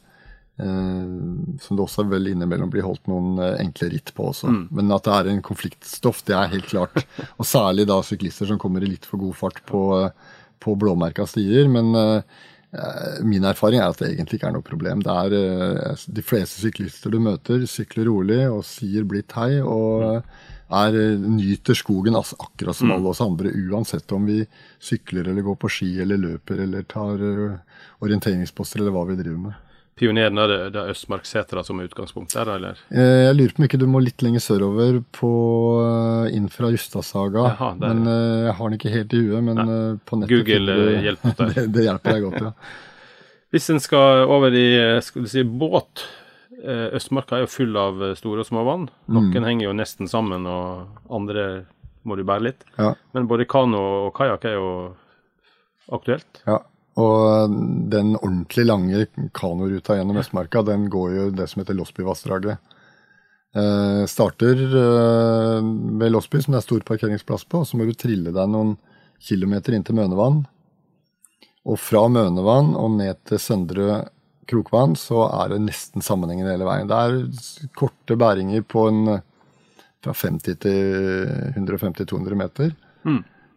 som 0.58 1.76
det 1.76 1.84
også 1.84 2.06
vel 2.08 2.32
innimellom 2.32 2.72
blir 2.72 2.86
holdt 2.88 3.10
noen 3.12 3.42
eh, 3.44 3.60
enkle 3.66 3.90
ritt 3.92 4.14
på 4.16 4.30
også. 4.32 4.52
Mm. 4.54 4.64
Men 4.78 4.96
at 4.96 5.08
det 5.08 5.14
er 5.18 5.32
en 5.34 5.46
konfliktstoff, 5.46 6.24
det 6.28 6.38
er 6.38 6.52
helt 6.54 6.70
klart. 6.72 7.04
Og 7.40 7.48
særlig 7.50 7.88
da 7.92 8.00
syklister 8.06 8.48
som 8.50 8.62
kommer 8.62 8.86
i 8.86 8.92
litt 8.94 9.08
for 9.10 9.20
god 9.22 9.36
fart 9.40 9.64
på, 9.68 9.86
på 10.64 10.78
blåmerka 10.80 11.28
stier. 11.30 11.68
Men 11.72 11.92
eh, 12.00 12.44
Eh, 12.76 13.24
Min 13.24 13.46
erfaring 13.48 13.80
er 13.80 13.92
at 13.92 14.02
det 14.02 14.12
egentlig 14.14 14.40
ikke 14.40 14.50
er 14.50 14.56
noe 14.58 14.66
problem. 14.66 15.04
Det 15.06 15.14
er 15.14 15.36
eh, 15.38 16.04
De 16.18 16.24
fleste 16.26 16.64
syklister 16.64 17.14
du 17.14 17.22
møter, 17.24 17.64
sykler 17.70 18.10
rolig 18.10 18.42
og 18.50 18.66
sier 18.68 19.08
blidt 19.08 19.36
hei. 19.38 19.62
og 19.62 20.22
er, 20.66 20.98
eh, 20.98 21.28
nyter 21.30 21.78
skogen 21.78 22.18
akkurat 22.18 22.76
som 22.76 22.92
alle 22.92 23.12
oss 23.14 23.22
andre, 23.22 23.54
uansett 23.54 24.12
om 24.12 24.26
vi 24.26 24.42
sykler 24.82 25.30
eller 25.30 25.46
går 25.46 25.60
på 25.62 25.70
ski 25.72 25.92
eller 26.02 26.18
løper 26.18 26.64
eller 26.66 26.88
tar 26.90 27.22
eh, 27.22 27.86
orienteringsposter 28.02 28.82
eller 28.82 28.96
hva 28.96 29.06
vi 29.12 29.22
driver 29.22 29.44
med. 29.50 29.62
Pioneren 29.96 30.36
er 30.44 30.50
det, 30.52 30.58
det 30.76 30.80
er 30.82 30.90
Østmarksetra 30.92 31.62
som 31.64 31.80
er 31.80 31.86
utgangspunkt 31.88 32.34
der, 32.36 32.50
eller? 32.58 32.80
Eh, 32.92 33.22
Jeg 33.30 33.36
lurer 33.38 33.54
på 33.56 33.62
om 33.62 33.68
ikke 33.70 33.80
du 33.80 33.86
må 33.88 34.02
litt 34.04 34.26
lenger 34.26 34.44
sørover 34.44 34.98
på 35.16 35.30
eh, 35.86 36.36
inn 36.36 36.50
fra 36.52 36.68
Justadsaga. 36.74 37.46
Jaha. 37.54 37.70
Men 37.80 38.02
eh, 38.12 38.42
jeg 38.50 38.56
har 38.58 38.68
den 38.74 38.76
ikke 38.80 38.92
helt 38.92 39.16
i 39.16 39.22
huet. 39.24 39.46
Men 39.48 39.62
Nei. 39.62 39.78
på 40.04 40.20
nettet 40.20 40.34
Google, 40.36 40.76
du- 40.76 41.08
hjelper 41.08 41.38
deg. 41.40 41.54
det, 41.56 41.64
det 41.78 41.86
hjelper 41.88 42.18
deg 42.18 42.28
godt, 42.28 42.44
ja. 42.44 42.52
Hvis 43.56 43.70
en 43.72 43.80
skal 43.80 44.26
over 44.28 44.52
i 44.60 44.66
skal 45.06 45.24
du 45.24 45.32
si, 45.32 45.46
båt 45.48 46.04
Østmarka 46.66 47.38
er 47.38 47.44
jo 47.46 47.52
full 47.54 47.76
av 47.78 48.00
store 48.20 48.42
og 48.44 48.48
små 48.50 48.64
vann. 48.68 48.88
Noen 49.12 49.46
henger 49.48 49.68
jo 49.70 49.74
nesten 49.78 50.10
sammen, 50.12 50.48
og 50.50 51.12
andre 51.14 51.44
må 52.04 52.18
du 52.20 52.24
bære 52.28 52.48
litt. 52.50 52.64
ja. 52.80 52.92
Men 53.16 53.28
både 53.30 53.46
kano 53.48 53.80
og 54.08 54.14
kajakk 54.18 54.48
er 54.50 54.56
jo 54.58 54.70
aktuelt. 55.94 56.42
Ja, 56.48 56.58
og 56.96 57.56
den 57.92 58.14
ordentlig 58.22 58.66
lange 58.66 59.06
kanoruta 59.36 59.98
gjennom 59.98 60.22
Østmarka, 60.22 60.64
den 60.64 60.88
går 60.92 61.14
jo 61.16 61.28
det 61.36 61.50
som 61.52 61.62
heter 61.62 61.76
Losbyvassdraget. 61.76 62.74
Eh, 63.56 64.02
starter 64.12 64.64
eh, 64.64 65.68
ved 66.00 66.12
Losby, 66.12 66.42
som 66.44 66.56
det 66.56 66.62
er 66.62 66.68
stor 66.68 66.86
parkeringsplass 66.88 67.46
på, 67.52 67.64
så 67.68 67.78
må 67.78 67.88
du 67.88 67.94
trille 68.00 68.32
deg 68.36 68.52
noen 68.52 68.76
kilometer 69.24 69.76
inn 69.76 69.84
til 69.88 69.96
Mønevann. 70.00 70.42
Og 71.66 71.80
fra 71.82 72.06
Mønevann 72.12 72.74
og 72.80 72.98
ned 73.00 73.20
til 73.28 73.42
Søndre 73.42 74.02
Krokvann 74.48 74.94
så 75.00 75.26
er 75.30 75.56
det 75.56 75.64
nesten 75.66 76.04
sammenhengende 76.06 76.54
hele 76.54 76.68
veien. 76.68 76.92
Det 76.92 77.00
er 77.00 77.70
korte 77.80 78.20
bæringer 78.20 78.64
på 78.68 78.88
en 78.92 79.18
fra 80.06 80.14
50 80.14 80.60
til 80.62 81.32
150-200 81.58 82.38
meter. 82.38 82.76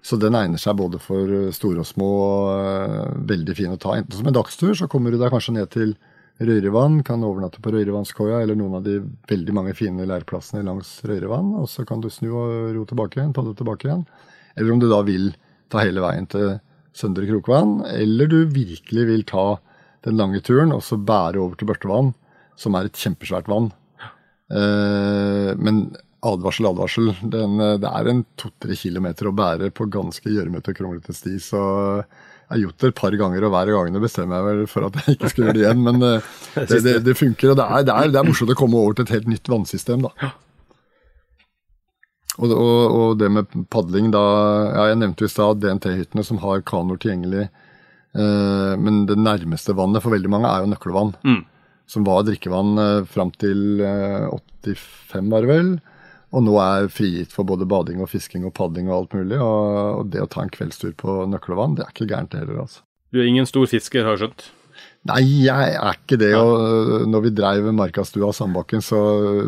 Så 0.05 0.17
den 0.21 0.37
egner 0.39 0.61
seg 0.63 0.77
både 0.79 1.01
for 1.03 1.27
eh, 1.27 1.51
store 1.55 1.83
og 1.83 1.89
små. 1.89 2.11
eh, 2.55 3.17
Veldig 3.29 3.57
fin 3.59 3.75
å 3.75 3.81
ta. 3.81 3.97
Enten 3.99 4.15
som 4.21 4.29
en 4.31 4.37
dagstur, 4.37 4.75
så 4.79 4.89
kommer 4.91 5.13
du 5.13 5.19
deg 5.21 5.33
kanskje 5.35 5.57
ned 5.59 5.73
til 5.75 5.97
Røyrevann, 6.39 7.01
kan 7.03 7.25
overnatte 7.27 7.59
på 7.59 7.73
Røyrevannskoia 7.75 8.45
eller 8.45 8.55
noen 8.55 8.77
av 8.79 8.85
de 8.87 9.01
veldig 9.27 9.55
mange 9.57 9.73
fine 9.75 10.07
leirplassene 10.07 10.63
langs 10.63 11.01
Røyrevann. 11.03 11.51
Og 11.59 11.67
så 11.71 11.83
kan 11.89 12.01
du 12.05 12.07
snu 12.15 12.31
og 12.31 12.77
ro 12.77 12.85
tilbake 12.87 13.19
igjen, 13.19 13.35
ta 13.35 13.43
det 13.43 13.57
tilbake 13.59 13.89
igjen. 13.89 14.05
Eller 14.55 14.75
om 14.75 14.79
du 14.83 14.87
da 14.91 15.01
vil 15.07 15.33
ta 15.69 15.83
hele 15.83 16.05
veien 16.05 16.29
til 16.31 16.61
Søndre 16.95 17.27
Krokvann, 17.29 17.81
eller 17.91 18.31
du 18.31 18.39
virkelig 18.55 19.05
vil 19.11 19.27
ta 19.27 19.49
den 20.07 20.19
lange 20.19 20.41
turen 20.47 20.71
og 20.75 20.85
så 20.87 20.97
bære 20.99 21.43
over 21.43 21.59
til 21.59 21.69
Børtevann, 21.69 22.13
som 22.59 22.79
er 22.79 22.87
et 22.87 22.99
kjempesvært 22.99 23.51
vann. 23.51 23.73
Eh, 24.55 25.53
men 25.59 25.89
advarsel, 26.27 26.67
advarsel. 26.71 27.13
Den, 27.23 27.61
eh, 27.61 27.77
det 27.83 27.91
er 27.91 28.11
en 28.11 28.25
to-tre 28.41 28.77
kilometer 28.79 29.29
å 29.29 29.35
bære 29.37 29.71
på 29.71 29.89
ganske 29.93 30.33
gjørmete 30.33 30.73
og 30.73 30.81
kronglete 30.81 31.15
sti. 31.15 31.37
Så 31.43 31.61
jeg 31.61 32.55
har 32.55 32.63
gjort 32.65 32.79
det 32.81 32.89
et 32.89 32.99
par 32.99 33.17
ganger, 33.21 33.45
og 33.45 33.53
hver 33.53 33.73
gang 33.75 34.01
bestemmer 34.03 34.41
jeg 34.41 34.49
vel 34.49 34.67
for 34.73 34.89
at 34.89 34.99
jeg 34.99 35.17
ikke 35.19 35.31
skal 35.33 35.45
gjøre 35.45 35.57
det 35.59 35.65
igjen. 35.65 35.87
Men 35.87 36.03
eh, 36.03 36.29
det, 36.73 36.83
det, 36.87 36.99
det 37.07 37.17
funker, 37.19 37.53
og 37.53 37.61
det 37.61 37.69
er, 37.69 37.87
det, 37.89 37.95
er, 37.95 38.13
det 38.15 38.21
er 38.23 38.29
morsomt 38.29 38.55
å 38.55 38.59
komme 38.59 38.81
over 38.81 38.99
til 38.99 39.09
et 39.09 39.17
helt 39.19 39.33
nytt 39.35 39.53
vannsystem, 39.53 40.07
da. 40.09 40.33
Og, 42.39 42.53
og, 42.55 42.83
og 42.95 43.17
det 43.19 43.33
med 43.35 43.55
padling, 43.67 44.13
da 44.15 44.21
ja, 44.71 44.83
Jeg 44.93 45.01
nevnte 45.01 45.27
i 45.27 45.31
stad 45.33 45.59
DNT-hyttene 45.59 46.23
som 46.23 46.39
har 46.45 46.63
kanoer 46.67 47.01
tilgjengelig. 47.03 47.49
Eh, 48.17 48.75
men 48.79 49.05
det 49.09 49.19
nærmeste 49.21 49.75
vannet 49.77 50.05
for 50.05 50.15
veldig 50.15 50.31
mange 50.33 50.51
er 50.51 50.65
jo 50.65 50.73
nøkkelvann. 50.73 51.15
Som 51.89 52.05
var 52.07 52.25
drikkevann 52.27 52.79
eh, 52.83 53.07
fram 53.09 53.33
til 53.41 53.83
eh, 53.85 54.29
85, 54.65 55.31
var 55.33 55.45
det 55.45 55.51
vel. 55.51 55.71
Og 56.37 56.45
nå 56.45 56.59
er 56.61 56.91
frigitt 56.93 57.33
for 57.33 57.49
både 57.49 57.65
bading 57.69 58.03
og 58.05 58.11
fisking 58.13 58.45
og 58.45 58.53
padling 58.59 58.91
og 58.91 58.97
alt 58.99 59.15
mulig. 59.17 59.39
Og, 59.41 59.79
og 60.03 60.11
det 60.13 60.21
å 60.21 60.29
ta 60.29 60.43
en 60.45 60.53
kveldstur 60.53 60.93
på 61.01 61.23
nøkkelvann, 61.33 61.79
det 61.79 61.87
er 61.87 61.95
ikke 61.95 62.11
gærent 62.11 62.37
heller, 62.37 62.61
altså. 62.67 62.83
Du 63.13 63.23
er 63.23 63.29
ingen 63.31 63.47
stor 63.49 63.65
fisker, 63.71 64.05
har 64.05 64.19
jeg 64.19 64.27
skjønt? 64.27 64.51
Nei, 65.09 65.23
jeg 65.47 65.73
er 65.79 65.97
ikke 65.97 66.19
det. 66.21 66.35
Og 66.37 66.51
øh, 66.61 67.07
når 67.09 67.23
vi 67.25 67.31
dreiv 67.39 67.71
Markastua 67.73 68.29
Sandbakken, 68.37 68.83
så 68.85 68.99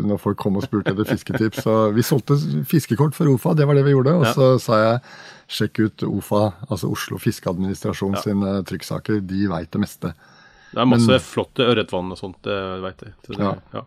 når 0.01 0.17
folk 0.23 0.39
kom 0.41 0.57
og 0.57 0.65
spurte 0.65 0.95
etter 0.95 1.05
fisketips 1.05 1.61
så 1.67 1.75
Vi 1.93 2.01
solgte 2.07 2.39
fiskekort 2.67 3.13
for 3.15 3.29
OFA, 3.29 3.53
det 3.59 3.67
var 3.69 3.77
det 3.77 3.85
vi 3.85 3.93
gjorde. 3.93 4.15
Og 4.17 4.25
Ja. 4.25 4.33
så 4.33 4.49
sa 4.63 4.79
jeg 4.81 4.99
sjekk 5.59 5.83
ut 5.85 6.03
OFA, 6.09 6.43
altså 6.67 6.89
Oslo 6.89 7.19
Fiskeadministrasjon 7.21 8.17
sine 8.23 8.57
trykksaker. 8.65 9.21
De 9.21 9.45
veit 9.51 9.69
det 9.69 9.83
meste. 9.85 10.15
Det 10.71 10.79
er 10.81 10.87
masse 10.89 11.21
flotte 11.27 11.67
ørretvann 11.67 12.09
og 12.15 12.17
sånt, 12.17 12.41
det 12.47 12.57
vet 12.81 13.05
jeg. 13.05 13.13
Så 13.27 13.35
det 13.37 13.45
Ja. 13.45 13.55
ja. 13.75 13.85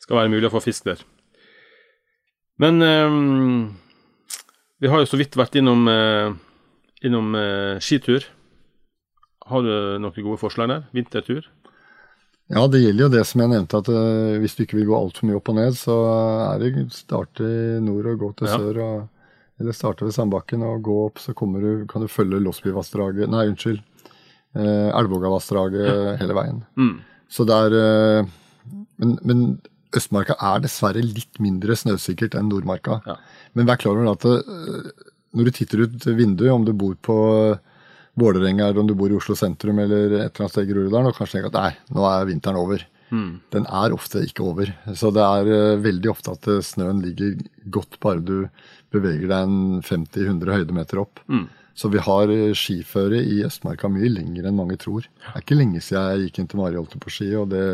skal 0.00 0.16
være 0.24 0.32
mulig 0.32 0.48
å 0.50 0.54
få 0.58 0.64
fisk 0.64 0.90
der. 0.90 1.04
Men 2.60 2.82
um, 2.82 3.76
vi 4.78 4.90
har 4.90 5.02
jo 5.02 5.08
så 5.10 5.18
vidt 5.18 5.36
vært 5.38 5.56
innom, 5.58 5.88
uh, 5.90 6.34
innom 7.04 7.34
uh, 7.34 7.80
skitur. 7.82 8.26
Har 9.48 9.64
du 9.64 9.72
noen 10.00 10.24
gode 10.24 10.40
forslag 10.40 10.70
der? 10.70 10.84
Vintertur? 10.94 11.48
Ja, 12.52 12.66
det 12.68 12.82
gjelder 12.82 13.06
jo 13.06 13.12
det 13.14 13.24
som 13.26 13.40
jeg 13.42 13.52
nevnte, 13.54 13.80
at 13.80 13.90
uh, 13.90 14.36
hvis 14.42 14.54
du 14.56 14.62
ikke 14.64 14.78
vil 14.78 14.90
gå 14.92 14.98
altfor 14.98 15.28
mye 15.28 15.40
opp 15.40 15.50
og 15.50 15.58
ned, 15.58 15.74
så 15.80 15.98
er 16.52 16.62
det 16.62 16.86
starte 16.94 17.48
i 17.48 17.82
nord 17.82 18.12
og 18.12 18.22
gå 18.22 18.30
til 18.38 18.50
Ja. 18.52 18.60
sør. 18.60 18.80
Og, 18.84 19.10
eller 19.62 19.74
starte 19.76 20.06
ved 20.06 20.14
Sandbakken 20.14 20.62
og 20.66 20.82
gå 20.82 20.94
opp, 21.08 21.20
så 21.22 21.34
du, 21.34 21.86
kan 21.90 22.02
du 22.02 22.08
følge 22.10 22.42
Losbyvassdraget 22.42 23.30
Nei, 23.30 23.46
unnskyld. 23.52 23.82
Elvågavassdraget 24.54 26.18
hele 26.20 26.34
veien. 26.34 26.58
Mm. 26.78 26.96
Så 27.30 27.46
det 27.46 27.54
er 27.54 28.26
men, 28.98 29.14
men 29.22 29.44
Østmarka 29.98 30.36
er 30.42 30.62
dessverre 30.64 31.02
litt 31.04 31.40
mindre 31.42 31.76
snøsikkert 31.78 32.36
enn 32.38 32.48
Nordmarka. 32.50 33.00
Ja. 33.06 33.18
Men 33.54 33.68
vær 33.68 33.80
klar 33.80 33.98
over 33.98 34.12
at 34.14 34.26
det, 34.26 35.12
når 35.34 35.48
du 35.48 35.54
titter 35.54 35.84
ut 35.84 36.08
vinduet, 36.14 36.52
om 36.52 36.64
du 36.66 36.72
bor 36.76 36.94
på 37.02 37.18
øh, 37.34 37.62
Vålerenga 38.14 38.68
eller 38.68 38.84
om 38.84 38.86
du 38.86 38.94
bor 38.94 39.10
i 39.10 39.16
Oslo 39.18 39.34
sentrum 39.34 39.80
eller 39.82 40.04
et 40.06 40.12
eller 40.28 40.44
annet 40.44 40.52
sted 40.52 40.68
i 40.68 40.70
Groruddalen, 40.70 41.10
og 41.10 41.16
kanskje 41.16 41.40
tenker 41.40 41.50
at 41.50 41.56
nei, 41.58 41.96
nå 41.96 42.04
er 42.06 42.28
vinteren 42.28 42.60
over. 42.60 42.84
Den 43.54 43.66
er 43.66 43.94
ofte 43.94 44.22
ikke 44.26 44.46
over. 44.46 44.70
Så 44.94 45.10
det 45.14 45.24
er 45.24 45.50
øh, 45.56 45.82
veldig 45.82 46.10
ofte 46.12 46.36
at 46.36 46.48
snøen 46.66 47.02
ligger 47.02 47.42
godt 47.74 47.98
bare 48.02 48.22
du 48.22 48.48
beveger 48.94 49.26
deg 49.26 49.48
en 49.48 49.82
50-100 49.82 50.54
høydemeter 50.54 51.02
opp. 51.02 51.22
Så 51.74 51.90
vi 51.90 51.98
har 51.98 52.30
skiføre 52.54 53.18
i 53.18 53.40
Østmarka 53.42 53.90
mye 53.90 54.06
lenger 54.06 54.46
enn 54.46 54.54
mange 54.54 54.78
tror. 54.78 55.02
Det 55.02 55.32
er 55.32 55.42
ikke 55.42 55.58
lenge 55.58 55.82
siden 55.82 56.04
jeg 56.06 56.28
gikk 56.28 56.38
inn 56.38 56.50
til 56.52 56.60
Mariholte 56.62 57.00
på 57.02 57.10
ski, 57.10 57.32
og 57.34 57.48
det, 57.50 57.64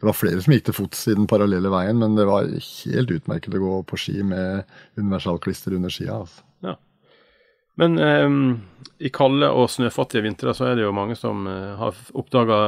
det 0.00 0.06
var 0.06 0.16
flere 0.16 0.42
som 0.44 0.52
gikk 0.52 0.66
til 0.68 0.76
fots 0.76 1.06
i 1.08 1.14
den 1.16 1.28
parallelle 1.30 1.70
veien, 1.72 1.96
men 2.02 2.18
det 2.18 2.26
var 2.28 2.48
helt 2.52 3.12
utmerket 3.14 3.54
å 3.56 3.62
gå 3.62 3.76
på 3.88 3.98
ski 4.00 4.18
med 4.28 4.66
universalklister 4.98 5.76
under 5.76 5.92
skia. 5.92 6.18
Altså. 6.20 6.42
Ja. 6.66 6.74
Men 7.80 7.96
um, 8.00 8.42
i 9.00 9.08
kalde 9.12 9.48
og 9.48 9.70
snøfattige 9.72 10.26
vintre 10.26 10.52
så 10.56 10.68
er 10.68 10.76
det 10.76 10.84
jo 10.84 10.92
mange 10.96 11.16
som 11.16 11.46
uh, 11.48 11.78
har 11.80 11.96
oppdaga 12.16 12.58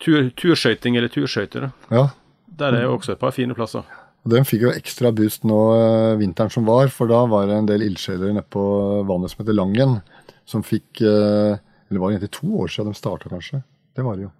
tur, 0.00 0.30
turskøyting 0.40 0.96
eller 0.96 1.12
turskøyter. 1.12 1.68
Ja, 1.92 2.08
Der 2.46 2.72
er 2.72 2.86
jo 2.86 2.94
også 2.96 3.12
et 3.12 3.20
par 3.20 3.34
fine 3.36 3.56
plasser. 3.56 3.84
og 4.24 4.32
Den 4.32 4.48
fikk 4.48 4.64
jo 4.64 4.72
ekstra 4.72 5.12
boost 5.12 5.44
nå 5.44 5.60
uh, 5.76 6.16
vinteren 6.20 6.52
som 6.52 6.64
var, 6.64 6.88
for 6.88 7.10
da 7.10 7.26
var 7.28 7.50
det 7.50 7.58
en 7.60 7.68
del 7.68 7.84
ildsjeler 7.84 8.32
nede 8.32 8.48
på 8.48 8.64
vannet 9.04 9.32
som 9.32 9.44
heter 9.44 9.60
Langen, 9.60 10.00
som 10.48 10.64
fikk 10.64 11.04
uh, 11.04 11.60
Eller 11.90 12.00
det 12.00 12.16
egentlig 12.16 12.32
to 12.32 12.48
år 12.64 12.72
siden 12.72 12.92
de 12.92 12.96
starta, 12.96 13.28
kanskje. 13.28 13.60
Det 13.92 14.02
var 14.02 14.16
det 14.16 14.24
jo. 14.24 14.32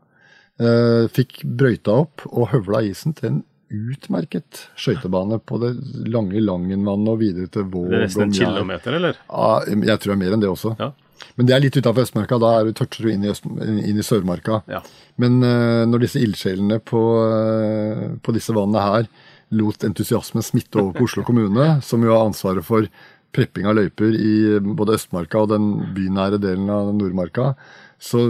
Eh, 0.54 1.08
fikk 1.10 1.40
brøyta 1.42 1.96
opp 2.04 2.22
og 2.30 2.52
høvla 2.52 2.84
isen 2.86 3.14
til 3.18 3.30
en 3.32 3.40
utmerket 3.74 4.68
skøytebane 4.78 5.40
på 5.42 5.58
det 5.58 5.72
lange 6.14 6.38
Langenvannet 6.38 7.10
og 7.10 7.18
videre 7.18 7.50
til 7.50 7.64
Våg 7.72 7.88
Det 7.90 7.98
er 7.98 8.04
nesten 8.04 8.28
en 8.28 8.36
kilometer, 8.36 8.98
eller? 9.00 9.18
Ja, 9.26 9.48
jeg 9.66 9.98
tror 9.98 10.12
det 10.12 10.14
er 10.14 10.20
mer 10.20 10.36
enn 10.36 10.44
det 10.44 10.52
også. 10.52 10.76
Ja. 10.78 10.92
Men 11.34 11.48
det 11.48 11.56
er 11.56 11.64
litt 11.64 11.78
utafor 11.78 12.04
Østmarka. 12.04 12.38
Da 12.38 12.52
er 12.58 12.68
du, 12.68 12.72
toucher 12.76 13.06
du 13.06 13.10
inn 13.10 13.26
i, 13.26 13.32
Øst, 13.32 13.46
inn 13.48 13.98
i 13.98 14.06
Sørmarka. 14.06 14.60
Ja. 14.70 14.84
Men 15.18 15.40
uh, 15.42 15.82
når 15.90 16.04
disse 16.04 16.22
ildsjelene 16.22 16.78
på, 16.86 17.02
uh, 17.02 18.04
på 18.22 18.34
disse 18.36 18.54
vannene 18.54 18.84
her 18.84 19.08
lot 19.54 19.86
entusiasmen 19.86 20.44
smitte 20.44 20.78
over 20.78 20.94
på 20.94 21.08
Oslo 21.08 21.24
kommune, 21.26 21.80
som 21.86 22.04
jo 22.04 22.14
har 22.14 22.28
ansvaret 22.28 22.66
for 22.66 22.86
prepping 23.34 23.66
av 23.66 23.74
løyper 23.78 24.14
i 24.14 24.34
både 24.62 25.00
Østmarka 25.00 25.42
og 25.42 25.50
den 25.50 25.72
bynære 25.96 26.38
delen 26.42 26.70
av 26.70 26.92
Nordmarka, 26.94 27.54
så 28.02 28.20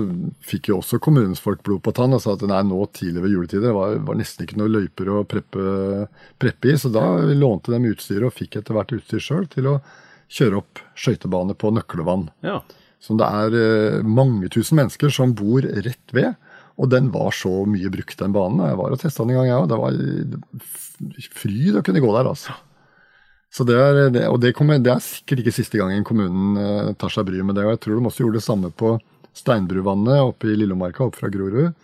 fikk 0.45 0.69
jo 0.71 0.79
også 0.79 1.01
kommunens 1.03 1.41
folk 1.43 1.63
blod 1.67 1.83
på 1.85 1.95
tann 1.97 2.15
og 2.15 2.23
sa 2.23 2.35
at 2.37 2.45
nei, 2.47 2.61
nå 2.69 2.79
tidlig 2.95 3.25
ved 3.25 3.35
juletider 3.35 3.69
det 3.69 3.75
var, 3.75 3.97
var 4.07 4.19
nesten 4.19 4.47
ikke 4.47 4.59
noe 4.61 4.71
løyper 4.71 5.11
å 5.11 5.25
preppe, 5.29 6.07
preppe 6.43 6.71
i. 6.71 6.77
Så 6.79 6.93
da 6.95 7.05
lånte 7.33 7.75
de 7.75 7.93
utstyret 7.95 8.29
og 8.29 8.37
fikk 8.37 8.61
etter 8.61 8.77
hvert 8.77 8.95
utstyr 8.95 9.23
sjøl 9.25 9.49
til 9.51 9.71
å 9.73 9.79
kjøre 10.35 10.61
opp 10.61 10.83
skøytebane 10.99 11.57
på 11.59 11.73
Nøklevann. 11.75 12.29
Ja. 12.47 12.61
Som 13.03 13.19
det 13.21 13.29
er 13.29 13.57
eh, 13.59 14.05
mange 14.07 14.49
tusen 14.53 14.79
mennesker 14.81 15.13
som 15.13 15.35
bor 15.37 15.65
rett 15.65 16.15
ved. 16.17 16.37
Og 16.81 16.91
den 16.91 17.11
var 17.15 17.35
så 17.37 17.63
mye 17.71 17.91
brukt, 17.93 18.17
den 18.19 18.35
banen. 18.35 18.63
Jeg 18.67 18.79
var 18.81 18.95
og 18.95 19.03
testa 19.03 19.23
den 19.23 19.35
en 19.35 19.43
gang, 19.43 19.51
jeg 19.51 19.59
òg. 19.63 19.69
Det 19.71 19.81
var 19.83 21.35
fryd 21.39 21.79
å 21.79 21.85
kunne 21.87 22.03
gå 22.03 22.15
der, 22.17 22.31
altså. 22.33 22.55
Så 23.55 23.63
det 23.69 23.77
er, 23.79 23.99
det, 24.11 24.25
og 24.27 24.41
det, 24.43 24.51
kommer, 24.59 24.81
det 24.83 24.91
er 24.91 25.03
sikkert 25.03 25.45
ikke 25.45 25.55
siste 25.55 25.79
gangen 25.79 26.07
kommunen 26.07 26.59
eh, 26.59 26.95
tar 26.99 27.13
seg 27.15 27.29
bryet 27.29 27.47
med 27.47 27.55
det. 27.59 27.67
Og 27.69 27.77
jeg 27.77 27.85
tror 27.85 28.01
de 28.01 28.09
også 28.11 28.25
gjorde 28.25 28.41
det 28.41 28.47
samme 28.49 28.71
på 28.75 28.97
Steinbruvannet 29.35 30.23
oppe 30.23 30.53
i 30.53 30.57
Lillomarka, 30.57 31.05
opp 31.09 31.19
fra 31.19 31.31
Grorud. 31.33 31.75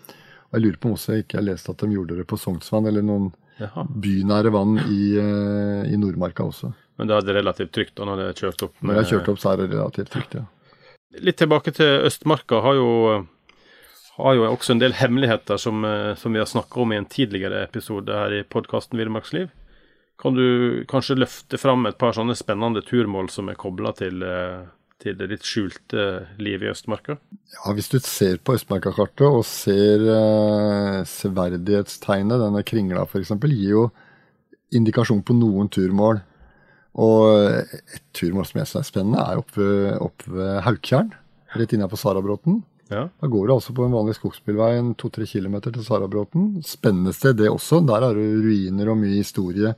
Og 0.50 0.58
jeg 0.58 0.64
lurer 0.64 0.78
på 0.82 0.90
om 0.90 0.96
også 0.96 1.14
jeg 1.14 1.24
ikke 1.24 1.38
har 1.38 1.46
lest 1.46 1.70
at 1.70 1.82
de 1.82 1.94
gjorde 1.94 2.18
det 2.18 2.26
på 2.30 2.38
Sognsvann, 2.38 2.86
eller 2.90 3.04
noen 3.06 3.30
Jaha. 3.60 3.84
bynære 3.86 4.50
vann 4.54 4.78
i, 4.86 5.02
eh, 5.18 5.90
i 5.92 5.98
Nordmarka 5.98 6.46
også. 6.46 6.72
Men 6.98 7.08
da 7.10 7.18
er 7.18 7.26
det 7.26 7.36
relativt 7.38 7.72
trygt 7.72 7.94
da 7.96 8.06
når 8.08 8.16
det 8.20 8.24
er 8.28 8.40
kjørt 8.44 8.64
opp? 8.66 8.74
Når 8.80 8.94
jeg 8.94 9.02
har 9.02 9.10
kjørt 9.12 9.28
opp, 9.32 9.38
så 9.42 9.52
er 9.52 9.60
det 9.60 9.68
relativt 9.74 10.10
trygt, 10.14 10.34
ja. 10.40 10.46
Litt 11.26 11.38
tilbake 11.40 11.72
til 11.74 12.06
Østmarka. 12.06 12.60
Har 12.62 12.74
jo, 12.78 12.90
har 14.18 14.34
jo 14.36 14.44
også 14.50 14.74
en 14.74 14.82
del 14.82 14.92
hemmeligheter 14.98 15.58
som, 15.58 15.84
eh, 15.84 16.14
som 16.14 16.32
vi 16.32 16.42
har 16.42 16.46
snakka 16.46 16.82
om 16.82 16.92
i 16.92 16.98
en 17.00 17.08
tidligere 17.08 17.62
episode 17.64 18.12
her 18.14 18.34
i 18.36 18.42
podkasten 18.42 18.98
Villmarksliv. 18.98 19.50
Kan 20.20 20.34
du 20.36 20.84
kanskje 20.86 21.16
løfte 21.16 21.58
fram 21.58 21.86
et 21.88 21.96
par 21.98 22.12
sånne 22.12 22.36
spennende 22.36 22.82
turmål 22.84 23.30
som 23.32 23.48
er 23.48 23.56
kobla 23.58 23.94
til, 23.96 24.22
eh, 24.22 24.66
til 25.00 25.16
det 25.18 25.28
litt 25.30 25.46
skjulte 25.46 26.06
livet 26.42 26.68
i 26.68 26.70
Østmarka? 26.72 27.16
Ja, 27.54 27.74
Hvis 27.76 27.90
du 27.92 27.98
ser 28.04 28.40
på 28.44 28.56
Østmarka-kartet 28.58 29.26
og 29.26 29.44
ser 29.48 30.04
eh, 30.14 31.00
severdighetstegnet, 31.08 32.40
denne 32.42 32.64
kringla 32.66 33.06
f.eks., 33.06 33.32
gir 33.46 33.70
jo 33.72 33.86
indikasjon 34.76 35.22
på 35.26 35.36
noen 35.38 35.70
turmål. 35.72 36.20
Og 37.00 37.26
et 37.70 38.02
turmål 38.16 38.48
som 38.48 38.60
jeg 38.60 38.70
syns 38.70 38.82
er 38.82 38.88
spennende, 38.88 39.22
er 39.22 39.40
oppe 39.40 39.60
ved, 39.62 39.94
opp 40.02 40.26
ved 40.26 40.60
Haukjern, 40.66 41.14
rett 41.54 41.74
inne 41.76 41.88
på 41.90 41.98
Sarabråten. 41.98 42.60
Ja. 42.90 43.04
Da 43.22 43.28
går 43.30 43.46
du 43.46 43.54
altså 43.54 43.74
på 43.74 43.84
en 43.86 43.94
vanlig 43.94 44.16
skogsbilvei 44.18 44.72
en 44.80 44.94
to-tre 44.98 45.26
kilometer 45.30 45.70
til 45.74 45.84
Sarabråten. 45.86 46.56
Spennende 46.66 47.14
sted 47.14 47.38
det 47.38 47.50
også. 47.50 47.78
Der 47.86 48.02
er 48.02 48.18
det 48.18 48.26
ruiner 48.42 48.90
og 48.90 48.98
mye 48.98 49.20
historie 49.20 49.76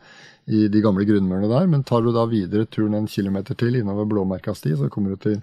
i 0.51 0.67
de 0.73 0.83
gamle 0.83 1.07
grunnmurene 1.07 1.51
der. 1.51 1.69
Men 1.71 1.85
tar 1.87 2.03
du 2.03 2.13
da 2.15 2.27
videre 2.31 2.67
turen 2.67 2.97
en 2.99 3.11
kilometer 3.11 3.59
til 3.59 3.79
innover 3.79 4.09
Blåmerka 4.11 4.55
sti, 4.57 4.75
så 4.79 4.91
kommer 4.93 5.15
du 5.15 5.23
til 5.23 5.41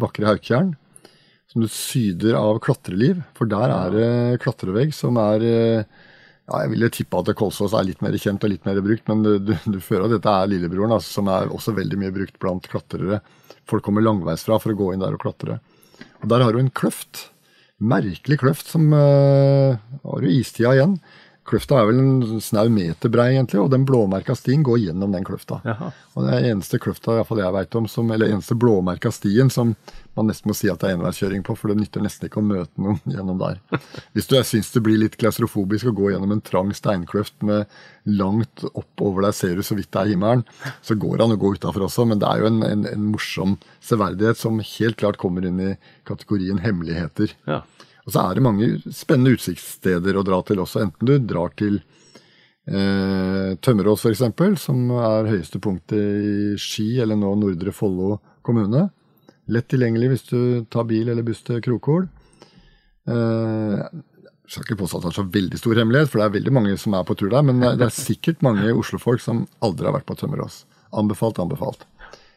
vakre 0.00 0.28
Hauktjern. 0.30 0.74
Som 1.50 1.64
du 1.64 1.70
syder 1.70 2.36
av 2.38 2.60
klatreliv. 2.62 3.22
For 3.38 3.50
der 3.50 3.74
er 3.74 3.94
det 3.94 4.40
klatrevegg 4.42 4.94
som 4.94 5.18
er 5.18 5.46
eh, 5.46 5.98
ja, 6.46 6.60
Jeg 6.62 6.72
ville 6.74 6.90
tippa 6.94 7.22
at 7.22 7.32
Kolsås 7.38 7.74
er 7.74 7.88
litt 7.88 8.02
mer 8.04 8.14
kjent 8.18 8.46
og 8.46 8.52
litt 8.52 8.66
mer 8.66 8.78
brukt, 8.84 9.06
men 9.10 9.24
du, 9.26 9.54
du, 9.74 9.80
føler 9.82 10.06
at 10.06 10.16
dette 10.16 10.36
er 10.36 10.52
lillebroren, 10.52 10.94
altså, 10.94 11.18
som 11.18 11.30
er 11.30 11.50
også 11.50 11.74
veldig 11.76 11.98
mye 11.98 12.14
brukt 12.14 12.38
blant 12.42 12.70
klatrere. 12.70 13.20
Folk 13.70 13.86
kommer 13.86 14.04
langveisfra 14.04 14.58
for 14.62 14.74
å 14.74 14.78
gå 14.78 14.92
inn 14.94 15.02
der 15.02 15.14
og 15.14 15.22
klatre. 15.22 15.60
Og 16.20 16.30
der 16.30 16.44
har 16.44 16.54
du 16.54 16.62
en 16.62 16.72
kløft. 16.74 17.28
Merkelig 17.80 18.36
kløft 18.42 18.68
som 18.68 18.90
uh, 18.92 19.78
Har 20.04 20.20
du 20.20 20.28
istida 20.28 20.74
igjen? 20.76 20.98
Kløfta 21.48 21.78
er 21.80 21.86
vel 21.88 21.98
en 21.98 22.40
snau 22.44 22.68
meter 22.70 23.10
brei, 23.10 23.30
egentlig, 23.32 23.62
og 23.62 23.70
den 23.72 23.86
blåmerka 23.88 24.34
stien 24.36 24.62
går 24.66 24.82
gjennom 24.82 25.14
den 25.14 25.24
kløfta. 25.26 25.58
Jaha. 25.64 25.88
Og 26.14 26.26
det 26.26 26.34
er 26.36 26.48
eneste 26.50 26.78
kløfta 26.82 27.16
i 27.16 27.24
fall 27.26 27.40
jeg 27.40 27.54
vet 27.56 27.76
om, 27.80 27.88
som, 27.90 28.12
eller 28.12 28.30
eneste 28.30 28.56
blåmerka 28.60 29.10
stien 29.14 29.50
som 29.50 29.72
man 30.18 30.28
nesten 30.28 30.50
må 30.50 30.56
si 30.58 30.68
at 30.68 30.82
det 30.82 30.90
er 30.90 30.98
enveiskjøring 30.98 31.42
på, 31.46 31.56
for 31.56 31.72
det 31.72 31.80
nytter 31.80 32.04
nesten 32.04 32.28
ikke 32.28 32.42
å 32.42 32.44
møte 32.44 32.82
noen 32.82 33.00
gjennom 33.14 33.40
der. 33.40 33.58
Hvis 34.12 34.28
du 34.30 34.36
syns 34.44 34.70
det 34.74 34.84
blir 34.84 35.00
litt 35.00 35.16
klaustrofobisk 35.20 35.90
å 35.90 35.96
gå 35.96 36.12
gjennom 36.12 36.36
en 36.36 36.44
trang 36.44 36.74
steinkløft 36.76 37.40
med 37.46 37.64
langt 38.10 38.66
oppover 38.70 39.24
deg 39.26 39.36
ser 39.40 39.56
du 39.56 39.64
så 39.66 39.78
vidt 39.78 39.90
det 39.94 40.04
er 40.04 40.12
himmelen, 40.12 40.44
så 40.84 40.98
går 40.98 41.16
det 41.16 41.26
an 41.26 41.36
å 41.38 41.40
gå 41.40 41.54
utafor 41.56 41.88
også, 41.88 42.06
men 42.10 42.20
det 42.20 42.28
er 42.28 42.44
jo 42.44 42.50
en, 42.52 42.62
en, 42.68 42.88
en 42.90 43.12
morsom 43.14 43.56
severdighet 43.86 44.38
som 44.38 44.60
helt 44.60 45.00
klart 45.00 45.20
kommer 45.20 45.46
inn 45.46 45.60
i 45.62 45.74
kategorien 46.08 46.60
hemmeligheter. 46.62 47.32
Ja. 47.48 47.62
Og 48.06 48.12
så 48.14 48.22
er 48.24 48.34
det 48.38 48.42
mange 48.44 48.68
spennende 48.94 49.34
utsiktssteder 49.36 50.16
å 50.16 50.24
dra 50.26 50.40
til 50.48 50.62
også, 50.62 50.80
enten 50.86 51.06
du 51.10 51.18
drar 51.18 51.52
til 51.58 51.80
eh, 52.70 53.56
Tømmerås 53.60 54.06
f.eks., 54.06 54.22
som 54.64 54.86
er 54.96 55.28
høyeste 55.34 55.60
punktet 55.62 55.98
i 56.00 56.54
Ski, 56.60 56.88
eller 57.02 57.18
nå 57.20 57.34
Nordre 57.40 57.72
Follo 57.76 58.18
kommune. 58.46 58.86
Lett 59.50 59.68
tilgjengelig 59.72 60.12
hvis 60.12 60.26
du 60.30 60.40
tar 60.70 60.86
bil 60.88 61.08
eller 61.10 61.26
buss 61.26 61.42
til 61.46 61.60
Krokol. 61.64 62.06
Eh, 63.10 63.80
jeg 63.80 64.54
skal 64.56 64.66
ikke 64.66 64.80
påstå 64.82 64.98
at 64.98 65.04
det 65.06 65.10
er 65.12 65.18
så 65.20 65.26
veldig 65.30 65.58
stor 65.60 65.78
hemmelighet, 65.78 66.10
for 66.10 66.20
det 66.20 66.26
er 66.26 66.36
veldig 66.40 66.54
mange 66.56 66.76
som 66.80 66.94
er 66.98 67.04
på 67.06 67.14
tur 67.18 67.30
der, 67.30 67.42
men 67.46 67.60
det 67.62 67.68
er- 67.76 67.86
er 67.86 67.94
sikkert 67.94 68.42
mange 68.42 68.72
oslofolk 68.74 69.20
som 69.22 69.46
aldri 69.62 69.86
har 69.86 69.94
vært 69.94 70.06
på 70.06 70.16
Tømmerås. 70.18 70.64
Anbefalt, 70.92 71.38
anbefalt. 71.38 71.84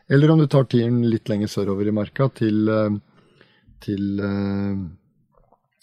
Eller 0.10 0.30
om 0.30 0.38
du 0.38 0.46
tar 0.48 0.66
tiden 0.66 1.02
litt 1.10 1.26
lenger 1.30 1.48
sørover 1.48 1.88
i 1.88 1.92
marka, 1.96 2.28
til, 2.34 2.68
eh, 2.70 3.00
til 3.82 4.20
eh, 4.20 4.76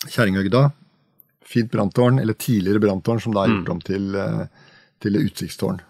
Kjerringøgda. 0.08 0.70
Fint 1.50 1.70
branntårn, 1.72 2.20
eller 2.22 2.36
tidligere 2.38 2.80
branntårn, 2.80 3.20
som 3.20 3.34
da 3.34 3.44
er 3.44 3.54
gjort 3.56 3.72
om 3.74 3.80
til, 3.84 4.14
eh, 4.14 4.46
til 5.02 5.18
utsiktstårn. 5.18 5.80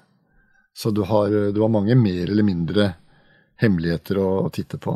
Så 0.74 0.90
du 0.94 1.02
har, 1.04 1.28
du 1.52 1.60
har 1.60 1.68
mange 1.68 1.94
mer 1.98 2.30
eller 2.30 2.46
mindre 2.46 2.94
hemmeligheter 3.60 4.18
å, 4.18 4.28
å 4.46 4.50
titte 4.54 4.78
på. 4.80 4.94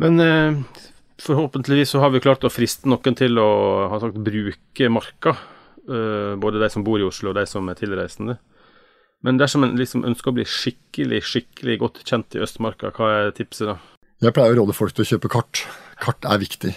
Men 0.00 0.20
eh, 0.20 0.60
forhåpentligvis 1.20 1.90
så 1.90 2.04
har 2.04 2.12
vi 2.14 2.22
klart 2.24 2.44
å 2.46 2.52
friste 2.52 2.88
noen 2.88 3.16
til 3.18 3.40
å 3.40 3.48
ha 3.92 3.98
sagt, 4.00 4.20
bruke 4.24 4.92
marka. 4.92 5.34
eh, 5.90 6.36
både 6.40 6.60
de 6.62 6.70
som 6.70 6.84
bor 6.86 7.00
i 7.00 7.04
Oslo 7.08 7.32
og 7.32 7.40
de 7.40 7.46
som 7.50 7.68
er 7.68 7.74
tilreisende. 7.80 8.38
Men 9.22 9.36
dersom 9.36 9.64
en 9.66 9.76
liksom 9.76 10.06
ønsker 10.08 10.30
å 10.30 10.36
bli 10.38 10.46
skikkelig 10.48 11.20
skikkelig 11.28 11.78
godt 11.82 12.04
kjent 12.08 12.36
i 12.36 12.40
Østmarka, 12.44 12.92
hva 12.96 13.10
er 13.18 13.34
tipset 13.36 13.68
da? 13.68 13.76
Jeg 14.20 14.36
pleier 14.36 14.52
å 14.52 14.62
råde 14.62 14.76
folk 14.76 14.92
til 14.92 15.06
å 15.06 15.10
kjøpe 15.14 15.30
kart. 15.32 15.62
Kart 16.00 16.26
er 16.28 16.40
viktig. 16.42 16.74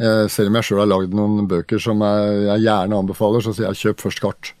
Eh, 0.00 0.24
selv 0.32 0.48
om 0.48 0.56
jeg 0.56 0.70
sjøl 0.70 0.80
har 0.80 0.88
lagd 0.88 1.14
noen 1.16 1.44
bøker 1.50 1.80
som 1.82 2.00
jeg, 2.00 2.62
gjerne 2.64 3.00
anbefaler, 3.02 3.44
så 3.44 3.52
sier 3.52 3.68
jeg 3.68 3.80
kjøp 3.82 4.04
først 4.06 4.22
kart. 4.24 4.52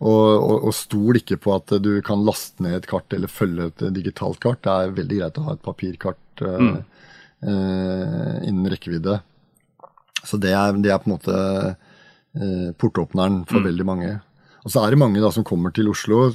Og, 0.00 0.24
og, 0.40 0.54
og 0.70 0.72
stol 0.72 1.20
ikke 1.20 1.36
på 1.44 1.52
at 1.52 1.74
du 1.84 1.90
kan 2.04 2.24
laste 2.24 2.64
ned 2.64 2.78
et 2.78 2.88
kart 2.88 3.12
eller 3.12 3.28
følge 3.28 3.68
et 3.68 3.84
digitalt 3.92 4.40
kart. 4.40 4.62
Det 4.64 4.72
er 4.72 4.96
veldig 4.96 5.20
greit 5.20 5.40
å 5.42 5.44
ha 5.50 5.56
et 5.58 5.66
papirkart 5.66 6.44
mm. 6.46 6.72
eh, 7.44 8.34
innen 8.48 8.72
rekkevidde. 8.72 9.20
Så 10.24 10.40
det 10.40 10.56
er, 10.56 10.80
det 10.80 10.94
er 10.94 11.04
på 11.04 11.10
en 11.10 11.16
måte 11.18 11.36
eh, 11.36 12.72
portåpneren 12.80 13.42
for 13.50 13.68
veldig 13.68 13.88
mange. 13.88 14.16
Og 14.64 14.72
så 14.72 14.80
er 14.80 14.92
det 14.92 15.00
mange 15.00 15.20
da 15.20 15.28
som 15.32 15.44
kommer 15.44 15.72
til 15.76 15.92
Oslo, 15.92 16.30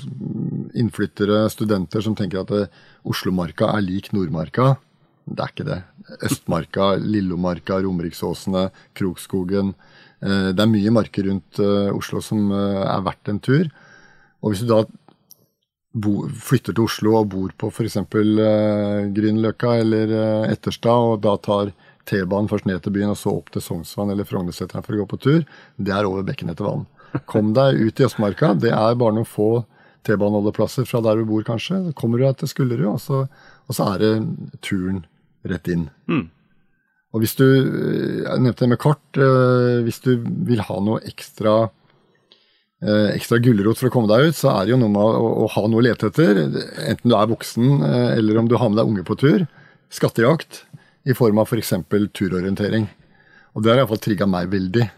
innflyttere, 0.78 1.48
studenter, 1.54 2.06
som 2.06 2.14
tenker 2.18 2.46
at 2.46 2.54
eh, 2.54 2.82
Oslomarka 3.10 3.74
er 3.74 3.86
lik 3.90 4.14
Nordmarka. 4.14 4.76
Det 5.26 5.42
er 5.42 5.52
ikke 5.52 5.66
det. 5.68 5.80
Østmarka, 6.28 6.92
Lillomarka, 7.02 7.80
Romeriksåsene, 7.82 8.70
Krokskogen. 8.98 9.74
Eh, 10.22 10.52
Det 10.54 10.62
er 10.62 10.70
mye 10.70 10.94
marker 10.94 11.26
rundt 11.30 11.60
eh, 11.60 11.90
Oslo 11.94 12.22
som 12.22 12.52
eh, 12.54 12.84
er 12.86 13.02
verdt 13.06 13.32
en 13.34 13.42
tur. 13.42 13.66
Og 14.42 14.54
hvis 14.54 14.62
du 14.62 14.70
da 14.70 14.84
bo, 15.96 16.28
flytter 16.30 16.76
til 16.76 16.86
Oslo 16.86 17.16
og 17.18 17.30
bor 17.34 17.54
på 17.58 17.72
f.eks. 17.72 17.98
Uh, 17.98 19.08
Grünerløkka 19.16 19.78
eller 19.80 20.12
Etterstad, 20.52 20.92
og 20.92 21.22
da 21.24 21.38
tar 21.42 21.72
T-banen 22.06 22.50
først 22.52 22.68
ned 22.70 22.84
til 22.84 22.94
byen 22.94 23.16
og 23.16 23.18
så 23.18 23.32
opp 23.34 23.50
til 23.50 23.64
Sognsvann 23.64 24.12
eller 24.14 24.28
Frognerseteren 24.28 24.86
for 24.86 24.94
å 24.94 25.00
gå 25.00 25.08
på 25.16 25.22
tur, 25.24 25.48
det 25.80 25.96
er 25.96 26.06
over 26.06 26.28
bekken 26.28 26.52
etter 26.52 26.68
vann. 26.68 26.84
Kom 27.32 27.56
deg 27.56 27.80
ut 27.80 27.98
i 27.98 28.06
Østmarka. 28.06 28.52
Det 28.60 28.76
er 28.76 29.00
bare 29.00 29.16
noen 29.16 29.26
få 29.26 29.64
T-baneholdeplasser 30.06 30.86
fra 30.86 31.02
der 31.02 31.24
du 31.24 31.26
bor, 31.32 31.48
kanskje. 31.48 31.80
Så 31.88 31.96
kommer 31.98 32.22
du 32.22 32.28
deg 32.28 32.38
til 32.44 32.52
Skullerud, 32.52 32.92
og 32.92 33.56
og 33.66 33.74
så 33.74 33.88
er 33.96 34.02
det 34.04 34.14
turen 34.66 35.04
rett 35.52 35.68
inn. 35.74 35.88
Mm. 36.12 36.26
Og 37.16 37.22
hvis 37.24 37.36
du 37.40 37.46
Jeg 37.46 38.42
nevnte 38.44 38.66
det 38.66 38.70
med 38.74 38.80
kart. 38.82 39.04
eh, 39.18 39.82
Hvis 39.86 40.02
du 40.04 40.18
vil 40.50 40.60
ha 40.68 40.80
noe 40.84 41.00
ekstra 41.08 41.70
eh, 42.84 43.12
ekstra 43.16 43.40
gulrot 43.44 43.80
for 43.80 43.88
å 43.90 43.94
komme 43.94 44.10
deg 44.12 44.30
ut, 44.32 44.36
så 44.38 44.52
er 44.56 44.66
det 44.66 44.74
jo 44.76 44.80
noe 44.82 44.92
med 44.92 45.02
å, 45.02 45.30
å 45.46 45.48
ha 45.56 45.64
noe 45.68 45.80
å 45.82 45.86
lete 45.86 46.10
etter. 46.12 46.42
Enten 46.90 47.10
du 47.12 47.16
er 47.16 47.32
voksen 47.32 47.72
eh, 47.88 48.10
eller 48.18 48.42
om 48.42 48.50
du 48.52 48.58
har 48.60 48.70
med 48.72 48.82
deg 48.82 48.92
unge 48.92 49.06
på 49.08 49.18
tur. 49.22 49.46
Skattejakt 49.94 50.64
i 51.06 51.14
form 51.16 51.40
av 51.40 51.48
f.eks. 51.48 51.74
turorientering. 52.18 52.90
Og 53.56 53.64
det 53.64 53.72
har 53.72 53.80
iallfall 53.84 54.02
trigga 54.04 54.28
meg 54.28 54.50
veldig. 54.52 54.90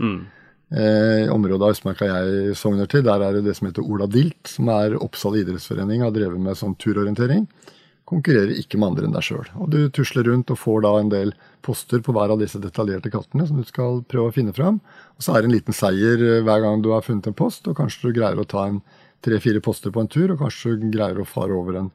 Eh, 0.68 1.30
området 1.32 1.64
av 1.64 1.74
Østmarka 1.76 2.08
jeg 2.10 2.56
sogner 2.60 2.90
til, 2.92 3.04
der 3.06 3.22
er 3.24 3.38
det 3.38 3.46
det 3.46 3.54
som 3.60 3.70
heter 3.70 3.86
Ola 3.86 4.08
Dilt, 4.12 4.50
som 4.50 4.68
er 4.74 4.98
Oppsal 5.00 5.38
idrettsforening, 5.44 6.02
har 6.04 6.12
drevet 6.16 6.42
med 6.42 6.58
sånn 6.60 6.74
turorientering. 6.82 7.46
Konkurrerer 8.08 8.54
ikke 8.56 8.80
med 8.80 8.94
andre 8.94 9.08
enn 9.10 9.16
deg 9.18 9.26
sjøl. 9.28 9.48
Og 9.60 9.68
du 9.74 9.82
tusler 9.92 10.24
rundt 10.30 10.52
og 10.54 10.60
får 10.62 10.84
da 10.86 10.92
en 11.02 11.10
del 11.12 11.34
poster 11.66 12.00
på 12.06 12.14
hver 12.16 12.32
av 12.32 12.40
disse 12.40 12.60
detaljerte 12.64 13.12
kartene 13.12 13.48
som 13.50 13.60
du 13.60 13.66
skal 13.68 14.00
prøve 14.08 14.32
å 14.32 14.36
finne 14.36 14.54
fram. 14.56 14.78
Og 15.18 15.26
så 15.26 15.36
er 15.36 15.44
det 15.44 15.50
en 15.52 15.56
liten 15.58 15.76
seier 15.76 16.24
eh, 16.24 16.44
hver 16.48 16.64
gang 16.64 16.80
du 16.86 16.94
har 16.96 17.04
funnet 17.04 17.28
en 17.28 17.36
post, 17.36 17.68
og 17.68 17.76
kanskje 17.82 18.08
du 18.08 18.20
greier 18.22 18.40
å 18.40 18.48
ta 18.48 18.64
en 18.70 18.80
tre-fire 19.26 19.60
poster 19.66 19.92
på 19.92 20.00
en 20.04 20.08
tur, 20.14 20.32
og 20.32 20.40
kanskje 20.40 20.78
du 20.80 20.88
greier 20.94 21.20
å 21.20 21.28
fare 21.28 21.56
over 21.58 21.82
en 21.82 21.90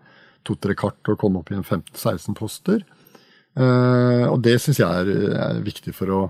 to-tre 0.44 0.75
kart 0.77 1.09
og 1.09 1.20
komme 1.22 1.40
opp 1.40 1.53
i 1.53 1.57
en 1.57 1.64
15-16 1.64 2.37
poster. 2.37 2.83
Uh, 3.53 4.27
og 4.33 4.40
det 4.44 4.57
syns 4.64 4.81
jeg 4.81 4.88
er, 5.05 5.11
er 5.37 5.59
viktig 5.62 5.92
for 5.94 6.11
å 6.12 6.20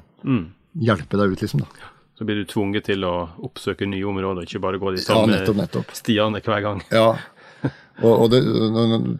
hjelpe 0.74 1.18
deg 1.20 1.32
ut, 1.34 1.42
liksom. 1.44 1.62
da. 1.62 1.90
Så 2.18 2.26
blir 2.28 2.38
du 2.42 2.46
tvunget 2.46 2.86
til 2.90 3.02
å 3.08 3.12
oppsøke 3.46 3.86
nye 3.88 4.04
områder, 4.06 4.44
ikke 4.46 4.60
bare 4.62 4.78
gå 4.78 4.92
de 4.94 5.00
Ja, 5.00 5.06
samme 5.08 5.32
nettopp, 5.32 5.56
nettopp. 5.58 5.94
stiene 5.96 6.42
hver 6.44 6.60
gang. 6.62 6.82
Ja. 6.92 7.06
Og, 8.00 8.12
og 8.24 8.30
det, 8.32 8.40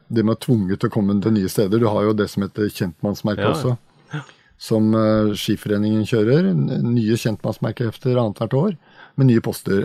det 0.09 0.25
med 0.27 0.41
tvunget 0.43 0.81
til 0.81 0.89
å 0.89 0.95
komme 0.95 1.19
til 1.21 1.35
nye 1.37 1.51
steder 1.51 1.83
Du 1.83 1.89
har 1.91 2.07
jo 2.07 2.15
det 2.17 2.29
som 2.33 2.47
heter 2.47 2.71
kjentmannsmerke 2.73 3.45
Ja, 3.45 3.51
ja. 3.51 3.57
også. 3.57 4.23
Som 4.63 4.93
uh, 4.95 5.35
Skiforeningen 5.37 6.07
kjører. 6.09 6.53
Nye 6.55 7.19
kjentmannsmerkehefter 7.19 8.17
annethvert 8.17 8.57
år 8.59 8.79
med 9.19 9.29
nye 9.29 9.43
poster. 9.45 9.85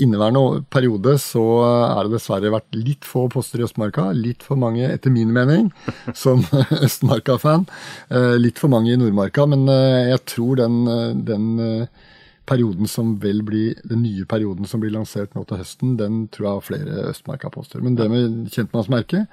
inneværende 0.00 0.62
periode 0.70 1.16
så 1.18 1.42
er 1.64 2.04
det 2.04 2.14
dessverre 2.14 2.52
vært 2.52 2.76
litt 2.76 3.06
få 3.08 3.26
poster 3.32 3.60
i 3.60 3.64
Østmarka. 3.64 4.10
Litt 4.12 4.44
for 4.44 4.60
mange, 4.60 4.84
etter 4.86 5.10
min 5.10 5.32
mening, 5.32 5.70
som 6.22 6.44
Østmarka-fan. 6.84 7.66
Eh, 8.12 8.36
litt 8.38 8.60
for 8.60 8.72
mange 8.72 8.92
i 8.92 9.00
Nordmarka. 9.00 9.48
Men 9.48 9.66
eh, 9.72 10.12
jeg 10.12 10.22
tror 10.34 10.60
den, 10.60 10.78
den 11.24 11.48
perioden 12.50 12.90
som 12.90 13.14
vil 13.22 13.44
bli, 13.46 13.64
den 13.86 14.02
nye 14.02 14.26
perioden 14.28 14.66
som 14.66 14.82
blir 14.82 14.92
lansert 14.94 15.36
nå 15.36 15.44
til 15.46 15.60
høsten, 15.62 15.94
den 16.00 16.24
tror 16.34 16.46
jeg 16.46 16.56
har 16.58 16.66
flere 16.66 17.04
Østmarka-poster. 17.12 17.82
Men 17.84 17.98
det 17.98 18.08
med 18.10 18.50
kjentmannsmerke, 18.50 19.24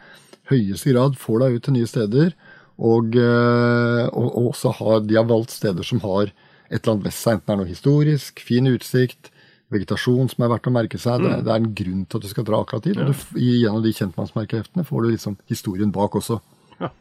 høyeste 0.51 0.93
grad 0.93 1.17
får 1.19 1.41
deg 1.43 1.57
ut 1.57 1.65
til 1.67 1.77
nye 1.79 1.89
steder. 1.89 2.35
Og, 2.77 3.15
og, 3.17 4.27
og 4.27 4.51
også 4.51 4.75
har, 4.77 4.99
de 5.09 5.17
har 5.17 5.25
valgt 5.25 5.55
steder 5.55 5.87
som 5.87 6.03
har 6.03 6.29
et 6.69 6.81
eller 6.81 6.93
annet 6.93 7.07
ved 7.07 7.15
seg, 7.15 7.37
enten 7.37 7.47
det 7.47 7.55
er 7.55 7.59
noe 7.61 7.71
historisk, 7.71 8.41
fin 8.43 8.69
utsikt, 8.69 9.31
vegetasjon 9.73 10.29
som 10.31 10.43
er 10.45 10.51
verdt 10.53 10.69
å 10.69 10.73
merke 10.75 10.99
seg. 11.01 11.23
Det, 11.23 11.31
mm. 11.31 11.45
det 11.47 11.53
er 11.53 11.61
en 11.61 11.71
grunn 11.81 12.03
til 12.05 12.19
at 12.19 12.27
du 12.27 12.31
skal 12.31 12.47
dra 12.47 12.61
akkurat 12.63 12.87
dit. 12.87 12.99
Og 12.99 13.11
du, 13.11 13.39
gjennom 13.41 13.83
de 13.83 13.95
kjentmannsmerkeheftene 13.97 14.85
får 14.87 15.03
du 15.03 15.09
liksom 15.13 15.39
historien 15.51 15.91
bak 15.95 16.15
også. 16.19 16.39
Ja. 16.81 16.91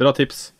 Bra 0.00 0.12
tips. 0.16 0.50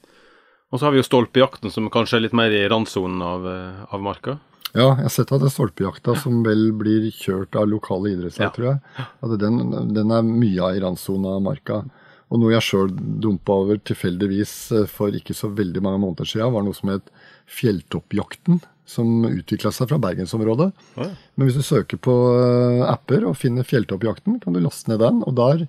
Og 0.73 0.81
så 0.81 0.89
har 0.89 0.97
vi 0.97 1.01
jo 1.01 1.07
stolpejakten, 1.07 1.71
som 1.73 1.89
kanskje 1.93 2.19
er 2.19 2.27
litt 2.27 2.37
mer 2.37 2.53
i 2.53 2.67
randsonen 2.69 3.23
av, 3.23 3.47
eh, 3.49 3.85
av 3.95 4.03
marka. 4.03 4.39
Ja, 4.77 4.91
jeg 4.99 5.07
har 5.07 5.13
sett 5.15 5.33
at 5.33 5.45
er 5.45 5.53
stolpejakta 5.53 6.15
som 6.21 6.43
vel 6.45 6.69
blir 6.77 7.09
kjørt 7.15 7.57
av 7.57 7.69
lokale 7.71 8.13
idrettslag, 8.13 8.51
ja. 8.51 8.55
tror 8.55 8.69
jeg. 8.69 9.07
At 9.25 9.37
den, 9.41 9.61
den, 9.97 10.13
er 10.13 10.27
mye 10.27 10.67
av 10.67 10.77
i 10.77 10.83
randsona 10.85 11.37
av 11.39 11.45
marka. 11.47 11.81
Og 12.27 12.43
noe 12.43 12.53
jeg 12.57 12.67
sjøl 12.67 12.93
dumpa 13.23 13.57
over 13.63 13.81
tilfeldigvis 13.87 14.55
eh, 14.75 14.89
for 14.91 15.15
ikke 15.15 15.37
så 15.37 15.49
veldig 15.55 15.83
mange 15.85 16.03
måneder 16.03 16.29
siden, 16.29 16.53
var 16.55 16.65
noe 16.67 16.77
som 16.77 16.91
het 16.91 17.13
Fjelltoppjakten 17.47 18.61
som 18.87 19.27
utvikla 19.27 19.73
seg 19.75 19.91
fra 19.91 19.99
bergensområdet. 20.03 20.71
Ja. 20.99 21.09
Men 21.35 21.49
hvis 21.49 21.59
du 21.59 21.65
søker 21.67 22.01
på 22.03 22.15
eh, 22.35 22.83
apper 22.87 23.27
og 23.31 23.39
finner 23.39 23.67
Fjelltoppjakten, 23.67 24.41
kan 24.43 24.57
du 24.57 24.63
laste 24.63 24.93
ned 24.93 25.03
den. 25.03 25.23
Og 25.27 25.39
der 25.39 25.67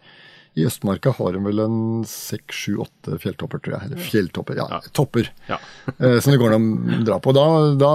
i 0.57 0.65
Østmarka 0.65 1.11
har 1.13 1.35
de 1.35 1.41
vel 1.45 1.59
en 1.61 1.79
seks, 2.09 2.63
sju, 2.63 2.77
åtte 2.81 3.19
fjelltopper, 3.21 3.61
tror 3.61 3.75
jeg. 3.75 3.87
Eller 3.87 4.07
fjelltopper, 4.09 4.57
ja. 4.57 4.65
ja. 4.73 4.79
Topper. 4.97 5.31
Ja. 5.49 5.59
Eh, 5.97 6.19
som 6.21 6.33
det 6.33 6.37
går 6.37 6.53
an 6.53 6.65
å 6.93 6.97
dra 7.07 7.15
på. 7.23 7.31
Da, 7.33 7.43
da, 7.79 7.91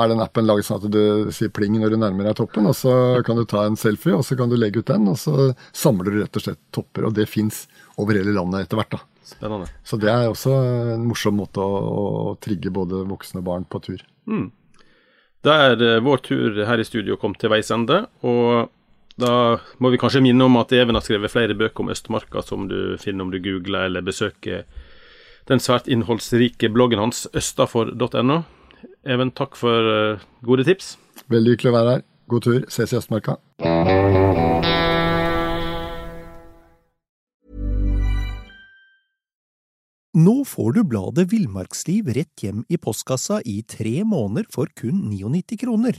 er 0.00 0.08
den 0.10 0.22
appen 0.24 0.46
laget 0.48 0.66
sånn 0.66 0.80
at 0.80 0.86
du 0.90 1.30
sier 1.34 1.52
pling 1.54 1.76
når 1.78 1.94
du 1.94 1.98
nærmer 2.00 2.26
deg 2.26 2.38
toppen, 2.38 2.66
og 2.66 2.74
så 2.74 2.94
kan 3.26 3.38
du 3.38 3.44
ta 3.46 3.62
en 3.68 3.78
selfie, 3.78 4.14
og 4.16 4.24
så 4.26 4.34
kan 4.38 4.50
du 4.50 4.56
legge 4.58 4.82
ut 4.82 4.90
den, 4.90 5.06
og 5.12 5.18
så 5.20 5.52
samler 5.76 6.10
du 6.10 6.18
rett 6.22 6.40
og 6.40 6.46
slett 6.46 6.60
topper. 6.74 7.06
Og 7.06 7.14
det 7.14 7.28
fins 7.30 7.64
over 8.00 8.18
hele 8.18 8.34
landet 8.34 8.66
etter 8.66 8.80
hvert. 8.80 8.96
da. 8.96 9.02
Spennende. 9.24 9.70
Så 9.86 9.98
det 10.02 10.10
er 10.10 10.26
også 10.28 10.56
en 10.96 11.06
morsom 11.08 11.38
måte 11.38 11.62
å, 11.62 11.78
å 12.32 12.34
trigge 12.42 12.74
både 12.74 13.04
voksne 13.08 13.42
og 13.42 13.48
barn 13.48 13.68
på 13.70 13.82
tur. 13.86 14.02
Mm. 14.30 14.48
Da 15.44 15.58
er 15.68 15.84
eh, 15.84 16.00
vår 16.04 16.24
tur 16.24 16.62
her 16.64 16.80
i 16.80 16.86
studio 16.88 17.18
kommet 17.20 17.42
til 17.42 17.52
veis 17.52 17.70
ende. 17.74 18.04
Og 18.24 18.72
da 19.20 19.60
må 19.78 19.92
vi 19.92 19.98
kanskje 20.00 20.22
minne 20.24 20.48
om 20.48 20.56
at 20.58 20.72
Even 20.74 20.98
har 20.98 21.04
skrevet 21.04 21.30
flere 21.30 21.54
bøker 21.58 21.84
om 21.84 21.92
Østmarka 21.94 22.42
som 22.42 22.66
du 22.70 22.96
finner 23.02 23.26
om 23.26 23.30
du 23.30 23.38
googler 23.42 23.86
eller 23.86 24.02
besøker 24.02 24.64
den 25.48 25.60
svært 25.60 25.86
innholdsrike 25.92 26.70
bloggen 26.72 27.02
hans 27.02 27.26
østafor.no. 27.36 28.42
Even, 29.04 29.30
takk 29.36 29.58
for 29.60 29.90
uh, 30.16 30.24
gode 30.44 30.64
tips. 30.64 30.94
Veldig 31.32 31.54
hyggelig 31.54 31.70
å 31.70 31.76
være 31.76 31.96
her. 31.96 32.06
God 32.32 32.46
tur. 32.46 32.62
Ses 32.72 32.94
i 32.94 32.98
Østmarka. 32.98 33.36
Nå 40.14 40.34
får 40.46 40.76
du 40.76 40.84
bladet 40.86 41.26
Villmarksliv 41.32 42.08
rett 42.16 42.42
hjem 42.44 42.62
i 42.70 42.78
postkassa 42.80 43.40
i 43.50 43.60
tre 43.66 44.00
måneder 44.06 44.46
for 44.54 44.70
kun 44.78 45.08
99 45.10 45.58
kroner. 45.64 45.98